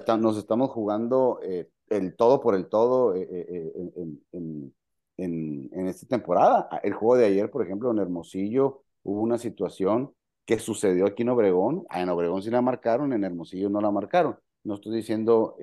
ah, 0.07 0.17
nos 0.17 0.37
estamos 0.37 0.69
jugando 0.69 1.39
eh, 1.43 1.67
el 1.89 2.15
todo 2.15 2.41
por 2.41 2.53
el 2.53 2.67
todo 2.67 3.15
eh, 3.15 3.27
en, 3.75 4.21
en, 4.31 4.73
en, 5.17 5.69
en, 5.73 5.87
esta 5.87 6.05
temporada. 6.07 6.69
Ah, 6.71 6.79
el 6.83 6.93
juego 6.93 7.17
de 7.17 7.25
ayer, 7.25 7.49
por 7.49 7.63
ejemplo, 7.63 7.89
en 7.89 7.97
Hermosillo 7.97 8.83
hubo 9.01 9.21
una 9.21 9.39
situación 9.39 10.13
que 10.45 10.59
sucedió 10.59 11.07
aquí 11.07 11.23
en 11.23 11.29
Obregón. 11.29 11.85
Ah, 11.89 12.01
en 12.01 12.09
Obregón 12.09 12.43
sí 12.43 12.51
la 12.51 12.61
marcaron, 12.61 13.13
en 13.13 13.23
Hermosillo 13.23 13.69
no 13.69 13.81
la 13.81 13.89
marcaron. 13.89 14.37
No 14.63 14.75
estoy 14.75 14.95
diciendo 14.95 15.55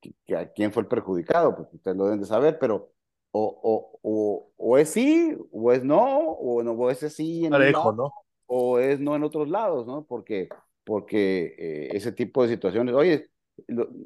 que, 0.00 0.36
a 0.36 0.50
quién 0.52 0.72
fue 0.72 0.82
el 0.82 0.88
perjudicado, 0.88 1.54
pues 1.54 1.68
ustedes 1.72 1.96
lo 1.96 2.04
deben 2.04 2.20
de 2.20 2.26
saber, 2.26 2.58
pero 2.58 2.92
o, 3.32 3.98
o, 4.02 4.50
o, 4.56 4.78
es 4.78 4.90
sí, 4.90 5.36
o 5.52 5.72
es 5.72 5.84
no, 5.84 6.18
o, 6.18 6.62
no, 6.62 6.72
o 6.72 6.90
es 6.90 6.98
sí, 6.98 7.44
en 7.44 7.52
¿no? 7.52 8.12
o 8.46 8.78
es 8.78 8.98
no 8.98 9.14
en 9.14 9.22
otros 9.22 9.48
lados, 9.48 9.86
¿no? 9.86 10.04
Porque, 10.04 10.48
porque 10.84 11.54
eh, 11.56 11.88
ese 11.92 12.12
tipo 12.12 12.42
de 12.42 12.48
situaciones, 12.48 12.94
oye, 12.94 13.30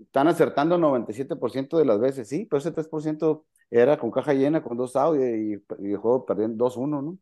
están 0.02 0.28
acertando 0.28 0.76
97% 0.78 1.78
de 1.78 1.84
las 1.84 2.00
veces, 2.00 2.28
sí, 2.28 2.46
pero 2.50 2.58
ese 2.58 2.72
3% 2.72 3.44
era 3.70 3.96
con 3.96 4.10
caja 4.10 4.34
llena, 4.34 4.62
con 4.62 4.76
dos 4.76 4.94
audio 4.96 5.24
y, 5.24 5.52
el 5.52 5.96
juego 5.96 6.26
perdiendo 6.26 6.66
2-1, 6.66 7.02
¿no? 7.02 7.18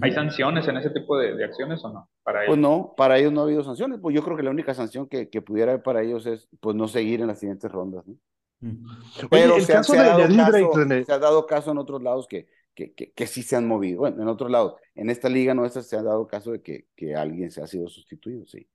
¿Hay 0.00 0.12
sanciones 0.12 0.66
en 0.68 0.78
ese 0.78 0.88
tipo 0.88 1.18
de, 1.18 1.44
acciones 1.44 1.84
o 1.84 1.92
no? 1.92 2.08
Para 2.22 2.40
ellos? 2.40 2.48
Pues 2.48 2.58
no, 2.58 2.94
para 2.96 3.18
ellos 3.18 3.30
no 3.30 3.42
ha 3.42 3.44
habido 3.44 3.62
sanciones. 3.62 3.98
Pues 4.00 4.14
yo 4.14 4.22
creo 4.22 4.34
que 4.34 4.42
la 4.42 4.50
única 4.50 4.72
sanción 4.72 5.06
que, 5.06 5.28
que 5.28 5.42
pudiera 5.42 5.72
haber 5.72 5.82
para 5.82 6.02
ellos 6.02 6.24
es 6.24 6.48
pues 6.60 6.74
no 6.74 6.88
seguir 6.88 7.20
en 7.20 7.26
las 7.26 7.40
siguientes 7.40 7.70
rondas. 7.70 8.06
¿no? 8.06 8.14
Pero 9.30 9.60
se, 9.60 9.72
caso, 9.72 9.92
ha 9.92 11.18
dado 11.18 11.46
caso 11.46 11.70
en 11.70 11.78
otros 11.78 12.02
lados 12.02 12.26
que, 12.26 12.48
que, 12.74 12.92
que, 12.94 13.26
sí 13.26 13.42
se 13.42 13.56
han 13.56 13.66
movido. 13.66 14.00
Bueno, 14.00 14.22
en 14.22 14.28
otros 14.28 14.50
lados, 14.50 14.74
en 14.94 15.10
esta 15.10 15.28
liga 15.28 15.54
nuestra 15.54 15.82
se 15.82 15.96
ha 15.96 16.02
dado 16.02 16.26
caso 16.26 16.52
de 16.52 16.62
que, 16.62 16.86
que 16.96 17.14
alguien 17.14 17.50
se 17.50 17.62
ha 17.62 17.66
sido 17.66 17.88
sustituido, 17.88 18.46
sí. 18.46 18.68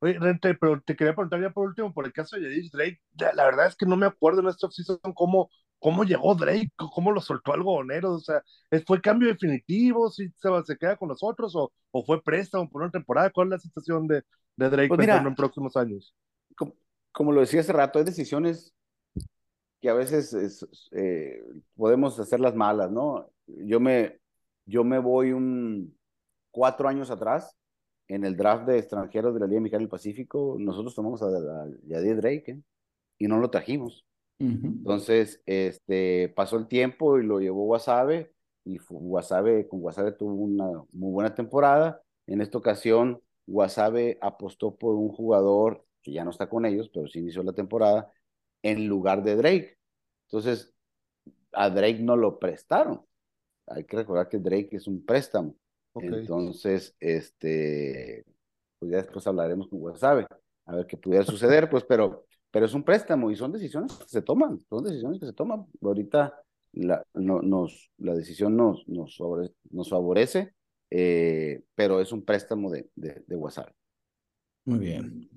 Oye, 0.00 0.18
Rente, 0.18 0.54
pero 0.54 0.80
te 0.82 0.94
quería 0.96 1.14
preguntar 1.14 1.40
ya 1.40 1.50
por 1.50 1.66
último, 1.66 1.92
por 1.92 2.04
el 2.04 2.12
caso 2.12 2.36
de 2.36 2.42
Yadish 2.42 2.70
Drake, 2.70 3.00
la, 3.34 3.44
verdad 3.44 3.68
es 3.68 3.76
que 3.76 3.86
no 3.86 3.96
me 3.96 4.06
acuerdo 4.06 4.40
en 4.40 4.48
esta 4.48 4.66
offseason 4.66 4.98
cómo, 5.14 5.48
cómo 5.78 6.04
llegó 6.04 6.34
Drake, 6.34 6.70
cómo 6.76 7.10
lo 7.10 7.22
soltó 7.22 7.54
algodonero, 7.54 8.12
o 8.12 8.20
sea, 8.20 8.42
¿fue 8.86 9.00
cambio 9.00 9.28
definitivo, 9.28 10.10
si 10.10 10.28
se, 10.36 10.48
se 10.66 10.76
queda 10.76 10.96
con 10.96 11.08
nosotros 11.08 11.56
o, 11.56 11.72
o 11.90 12.04
fue 12.04 12.22
préstamo 12.22 12.68
por 12.68 12.82
una 12.82 12.90
temporada? 12.90 13.30
¿Cuál 13.30 13.48
es 13.48 13.50
la 13.52 13.58
situación 13.60 14.06
de, 14.06 14.22
de 14.56 14.70
Drake 14.70 14.88
pues 14.88 15.08
en 15.08 15.34
próximos 15.34 15.74
años? 15.74 16.14
Como, 17.14 17.32
lo 17.32 17.40
decía 17.40 17.60
hace 17.60 17.72
rato, 17.72 17.98
hay 17.98 18.04
decisiones 18.04 18.74
que 19.80 19.88
a 19.88 19.94
veces 19.94 20.66
eh, 20.92 21.42
podemos 21.76 22.18
hacerlas 22.18 22.54
malas, 22.54 22.90
¿no? 22.90 23.30
Yo 23.46 23.78
me, 23.80 24.18
yo 24.66 24.82
me 24.82 24.98
voy 24.98 25.32
un 25.32 25.96
cuatro 26.50 26.88
años 26.88 27.10
atrás 27.10 27.56
en 28.08 28.24
el 28.24 28.36
draft 28.36 28.66
de 28.66 28.78
extranjeros 28.78 29.34
de 29.34 29.40
la 29.40 29.46
Liga 29.46 29.60
Mexicana 29.60 29.82
del 29.82 29.88
Pacífico, 29.88 30.56
nosotros 30.58 30.94
tomamos 30.94 31.22
a, 31.22 31.26
a 31.26 31.68
Yadir 31.86 32.16
Drake 32.16 32.52
¿eh? 32.52 32.60
y 33.18 33.28
no 33.28 33.38
lo 33.38 33.50
trajimos. 33.50 34.04
Entonces, 34.38 35.40
este, 35.46 36.28
pasó 36.34 36.56
el 36.56 36.66
tiempo 36.66 37.18
y 37.18 37.24
lo 37.24 37.40
llevó 37.40 37.64
Wasabe 37.64 38.32
y 38.64 38.78
Wasabe, 38.90 39.68
con 39.68 39.82
Wasabe 39.82 40.12
tuvo 40.12 40.34
una 40.34 40.66
muy 40.92 41.12
buena 41.12 41.34
temporada. 41.34 42.02
En 42.26 42.40
esta 42.40 42.58
ocasión, 42.58 43.20
Wasabe 43.46 44.18
apostó 44.20 44.74
por 44.74 44.96
un 44.96 45.08
jugador 45.08 45.83
que 46.04 46.12
ya 46.12 46.22
no 46.22 46.30
está 46.30 46.48
con 46.48 46.66
ellos, 46.66 46.90
pero 46.92 47.08
sí 47.08 47.18
inició 47.18 47.42
la 47.42 47.54
temporada, 47.54 48.12
en 48.62 48.86
lugar 48.86 49.24
de 49.24 49.36
Drake. 49.36 49.78
Entonces, 50.28 50.72
a 51.52 51.70
Drake 51.70 51.98
no 52.00 52.16
lo 52.16 52.38
prestaron. 52.38 53.02
Hay 53.66 53.84
que 53.84 53.96
recordar 53.96 54.28
que 54.28 54.38
Drake 54.38 54.76
es 54.76 54.86
un 54.86 55.04
préstamo. 55.04 55.56
Entonces, 55.96 56.94
este, 57.00 58.24
pues 58.78 58.92
ya 58.92 58.98
después 58.98 59.26
hablaremos 59.26 59.68
con 59.68 59.80
Wasabe, 59.80 60.26
a 60.66 60.76
ver 60.76 60.86
qué 60.86 60.96
pudiera 60.96 61.24
suceder, 61.24 61.70
pues, 61.70 61.84
pero, 61.84 62.26
pero 62.50 62.66
es 62.66 62.74
un 62.74 62.82
préstamo 62.82 63.30
y 63.30 63.36
son 63.36 63.52
decisiones 63.52 63.92
que 63.94 64.08
se 64.08 64.22
toman, 64.22 64.60
son 64.68 64.84
decisiones 64.84 65.20
que 65.20 65.26
se 65.26 65.32
toman. 65.32 65.66
Ahorita 65.80 66.34
la, 66.72 67.02
no, 67.14 67.40
nos, 67.42 67.90
la 67.98 68.14
decisión 68.14 68.56
nos, 68.56 68.86
nos, 68.88 69.16
nos 69.70 69.88
favorece, 69.88 70.54
eh, 70.90 71.62
pero 71.74 72.00
es 72.00 72.12
un 72.12 72.24
préstamo 72.24 72.70
de, 72.70 72.90
de, 72.94 73.22
de 73.26 73.36
Wasabe. 73.36 73.72
Muy 74.64 74.78
bien. 74.80 75.33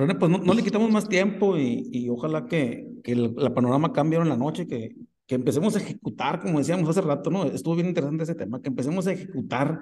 René, 0.00 0.14
pues 0.14 0.30
no, 0.30 0.54
le 0.54 0.62
quitamos 0.62 0.90
más 0.90 1.08
tiempo 1.08 1.56
y, 1.56 1.88
y 1.92 2.08
ojalá 2.08 2.46
que, 2.46 2.88
que 3.04 3.12
el, 3.12 3.34
la 3.36 3.54
panorama 3.54 3.92
cambie 3.92 4.18
en 4.18 4.28
la 4.28 4.36
noche, 4.36 4.66
que, 4.66 4.96
que 5.26 5.36
empecemos 5.36 5.76
a 5.76 5.78
ejecutar, 5.78 6.40
como 6.40 6.58
decíamos 6.58 6.88
hace 6.88 7.00
rato, 7.02 7.30
¿no? 7.30 7.44
Estuvo 7.44 7.76
bien 7.76 7.86
interesante 7.86 8.24
ese 8.24 8.34
tema, 8.34 8.60
que 8.60 8.68
empecemos 8.68 9.06
a 9.06 9.12
ejecutar 9.12 9.80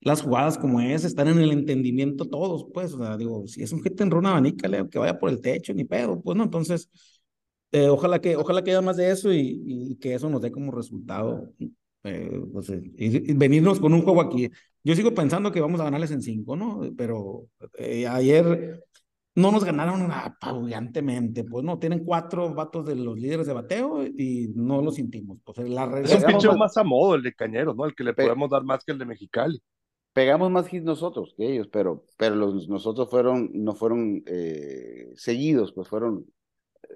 las 0.00 0.20
jugadas 0.20 0.58
como 0.58 0.80
es, 0.80 1.04
estar 1.04 1.26
en 1.28 1.38
el 1.38 1.52
entendimiento 1.52 2.26
todos, 2.26 2.66
pues, 2.74 2.92
o 2.92 2.98
sea, 2.98 3.16
digo, 3.16 3.46
si 3.46 3.62
es 3.62 3.72
un 3.72 3.82
hit 3.82 4.00
en 4.00 4.10
runa 4.10 4.32
abanica, 4.32 4.68
que 4.90 4.98
vaya 4.98 5.18
por 5.18 5.30
el 5.30 5.40
techo, 5.40 5.72
ni 5.72 5.84
pedo, 5.84 6.20
pues, 6.20 6.36
¿no? 6.36 6.44
Entonces, 6.44 6.90
eh, 7.70 7.88
ojalá 7.88 8.20
que 8.20 8.36
ojalá 8.36 8.62
que 8.62 8.70
haya 8.70 8.82
más 8.82 8.98
de 8.98 9.10
eso 9.10 9.32
y, 9.32 9.62
y, 9.64 9.96
que 9.96 10.14
eso 10.14 10.28
nos 10.28 10.42
dé 10.42 10.52
como 10.52 10.72
resultado, 10.72 11.54
eh, 12.04 12.42
pues, 12.52 12.68
eh, 12.68 12.82
y, 12.98 13.32
venirnos 13.34 13.80
con 13.80 13.94
un 13.94 14.02
juego 14.02 14.20
aquí. 14.20 14.50
Yo 14.84 14.94
sigo 14.94 15.14
pensando 15.14 15.52
que 15.52 15.60
vamos 15.60 15.80
a 15.80 15.84
ganarles 15.84 16.10
en 16.10 16.20
cinco, 16.20 16.54
¿no? 16.56 16.82
Pero 16.96 17.46
ayer 18.10 18.84
no 19.34 19.50
nos 19.50 19.64
ganaron 19.64 20.10
apabullantemente, 20.12 21.44
pues 21.44 21.64
no, 21.64 21.78
tienen 21.78 22.04
cuatro 22.04 22.52
vatos 22.52 22.86
de 22.86 22.96
los 22.96 23.18
líderes 23.18 23.46
de 23.46 23.54
bateo 23.54 24.04
y 24.04 24.52
no 24.54 24.82
lo 24.82 24.90
sentimos. 24.90 25.38
Pues 25.42 25.58
la 25.68 25.84
es 26.00 26.14
un 26.14 26.22
picheo 26.24 26.56
más 26.56 26.76
a 26.76 26.84
modo 26.84 27.14
el 27.14 27.22
de 27.22 27.34
Cañeros, 27.34 27.74
¿no? 27.74 27.86
El 27.86 27.94
que 27.94 28.04
le 28.04 28.12
podemos 28.12 28.50
dar 28.50 28.62
más 28.64 28.84
que 28.84 28.92
el 28.92 28.98
de 28.98 29.06
Mexicali. 29.06 29.62
Pegamos 30.12 30.50
más 30.50 30.70
hits 30.72 30.84
nosotros 30.84 31.34
que 31.36 31.50
ellos, 31.50 31.68
pero, 31.72 32.04
pero 32.18 32.34
los 32.34 32.68
nosotros 32.68 33.08
fueron, 33.08 33.50
no 33.54 33.74
fueron 33.74 34.22
eh, 34.26 35.10
seguidos, 35.16 35.72
pues 35.72 35.88
fueron 35.88 36.26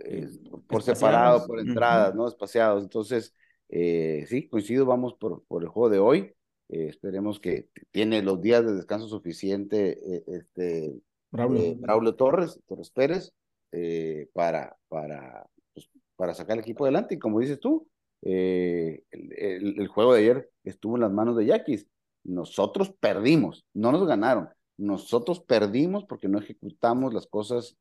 eh, 0.04 0.28
por 0.66 0.82
separado, 0.82 1.46
por 1.46 1.58
entradas, 1.58 2.14
¿no? 2.14 2.28
Espaciados. 2.28 2.82
Entonces, 2.82 3.34
eh, 3.70 4.26
sí, 4.28 4.46
coincido, 4.48 4.84
vamos 4.84 5.14
por, 5.14 5.42
por 5.46 5.62
el 5.62 5.70
juego 5.70 5.88
de 5.88 5.98
hoy. 5.98 6.34
esperemos 6.68 7.40
que 7.40 7.70
tiene 7.92 8.20
los 8.20 8.42
días 8.42 8.66
de 8.66 8.74
descanso 8.74 9.08
suficiente 9.08 9.98
este, 10.26 11.00
eh, 11.32 11.76
Braulio, 11.78 12.14
Torres, 12.14 12.60
Torres 12.66 12.90
Pérez, 12.90 13.32
eh, 13.72 14.28
para, 14.32 14.76
para, 14.88 15.46
pues, 15.74 15.88
para 16.16 16.34
sacar 16.34 16.56
el 16.56 16.62
equipo 16.62 16.84
adelante. 16.84 17.14
Y 17.14 17.18
como 17.18 17.40
dices 17.40 17.60
tú, 17.60 17.88
eh, 18.22 19.02
el, 19.10 19.80
el, 19.80 19.88
juego 19.88 20.14
de 20.14 20.20
ayer 20.20 20.50
estuvo 20.64 20.96
en 20.96 21.02
las 21.02 21.12
manos 21.12 21.36
de 21.36 21.46
Yaquis. 21.46 21.86
Nosotros 22.24 22.92
perdimos, 22.98 23.64
no 23.74 23.92
nos 23.92 24.06
ganaron. 24.06 24.48
Nosotros 24.78 25.40
perdimos 25.40 26.04
porque 26.04 26.28
no 26.28 26.38
ejecutamos 26.38 27.14
las 27.14 27.26
cosas 27.26 27.78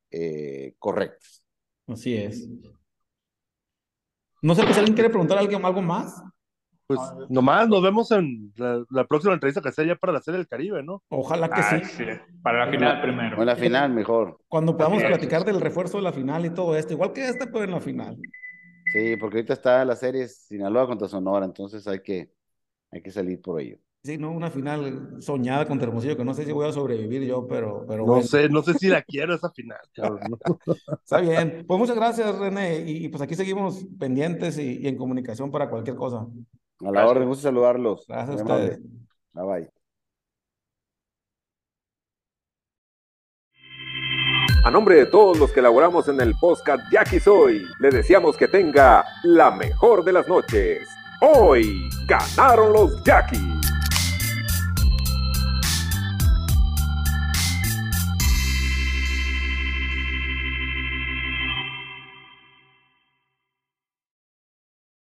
correctas. 0.80 1.44
Así 1.88 2.16
es. 2.16 2.48
No 4.42 4.56
sé, 4.56 4.64
pues 4.64 4.78
alguien 4.78 4.94
quiere 4.94 5.10
preguntar 5.10 5.38
a 5.38 5.42
alguien 5.42 5.66
algo 5.66 5.82
más. 5.82 6.22
Pues 6.88 7.00
nomás 7.30 7.68
nos 7.68 7.82
vemos 7.82 8.12
en 8.12 8.54
la, 8.58 9.06
próxima 9.06 9.34
entrevista 9.34 9.62
que 9.62 9.72
sea 9.72 9.86
ya 9.86 9.96
para 9.96 10.14
la 10.14 10.22
Serie 10.22 10.38
del 10.38 10.48
Caribe, 10.48 10.84
¿no? 10.84 11.02
Ojalá 11.10 11.50
que 11.50 11.64
sí. 11.64 12.04
Para 12.44 12.66
la 12.66 12.72
final 12.72 13.02
primero. 13.02 13.40
En 13.40 13.46
la 13.46 13.56
final 13.56 13.92
mejor. 13.92 14.40
Cuando 14.48 14.78
podamos 14.78 15.04
platicar 15.04 15.44
del 15.44 15.62
refuerzo 15.62 15.98
de 15.98 16.04
la 16.04 16.14
final 16.14 16.46
y 16.46 16.52
todo 16.52 16.76
esto, 16.78 16.94
igual 16.94 17.12
que 17.12 17.28
este, 17.28 17.48
pero 17.48 17.64
en 17.64 17.72
la 17.72 17.82
final. 17.82 18.18
Sí, 18.94 19.18
porque 19.18 19.38
ahorita 19.38 19.54
está 19.54 19.84
la 19.84 19.96
serie 19.96 20.28
Sinaloa 20.28 20.86
contra 20.86 21.08
Sonora, 21.08 21.46
entonces 21.46 21.88
hay 21.88 22.02
que, 22.02 22.32
hay 22.92 23.02
que 23.02 23.12
salir 23.12 23.42
por 23.42 23.60
ello. 23.60 23.80
Sí, 24.04 24.20
no, 24.20 24.32
una 24.32 24.52
final 24.52 25.18
soñada 25.20 25.68
contra 25.68 25.88
Hermosillo, 25.88 26.16
que 26.16 26.24
no 26.24 26.36
sé 26.36 26.46
si 26.46 26.52
voy 26.52 26.70
a 26.70 26.72
sobrevivir 26.72 27.24
yo, 27.24 27.48
pero, 27.48 27.84
pero 27.88 28.06
No 28.06 28.22
sé, 28.22 28.48
no 28.50 28.62
sé 28.62 28.76
si 28.76 28.88
la 28.88 29.02
quiero 29.02 29.34
esa 29.34 29.50
final, 29.50 29.80
Está 31.04 31.20
bien. 31.20 31.66
Pues 31.68 31.80
muchas 31.80 31.96
gracias, 31.96 32.38
René, 32.38 32.84
y, 32.86 33.10
pues 33.10 33.24
aquí 33.24 33.34
seguimos 33.34 33.84
pendientes 33.98 34.60
y, 34.60 34.82
y 34.84 34.88
en 34.88 34.96
comunicación 34.96 35.50
para 35.50 35.68
cualquier 35.68 35.96
cosa. 35.96 36.28
A 36.82 36.92
la 36.92 37.08
orden, 37.08 37.28
gusto 37.28 37.44
saludarlos. 37.44 38.06
Gracias 38.08 38.42
a 38.42 38.44
ustedes. 38.44 38.80
Bye 39.34 39.46
bye. 39.46 39.70
A 44.66 44.72
nombre 44.72 44.96
de 44.96 45.06
todos 45.06 45.38
los 45.38 45.52
que 45.52 45.60
elaboramos 45.60 46.08
en 46.08 46.20
el 46.20 46.34
podcast 46.42 46.84
Jackie 46.92 47.20
Soy, 47.20 47.64
le 47.80 47.92
deseamos 47.92 48.36
que 48.36 48.48
tenga 48.48 49.06
la 49.24 49.52
mejor 49.52 50.04
de 50.04 50.14
las 50.14 50.28
noches. 50.28 50.90
Hoy 51.22 51.88
ganaron 52.08 52.74
los 52.74 53.04
Jackies. 53.04 53.65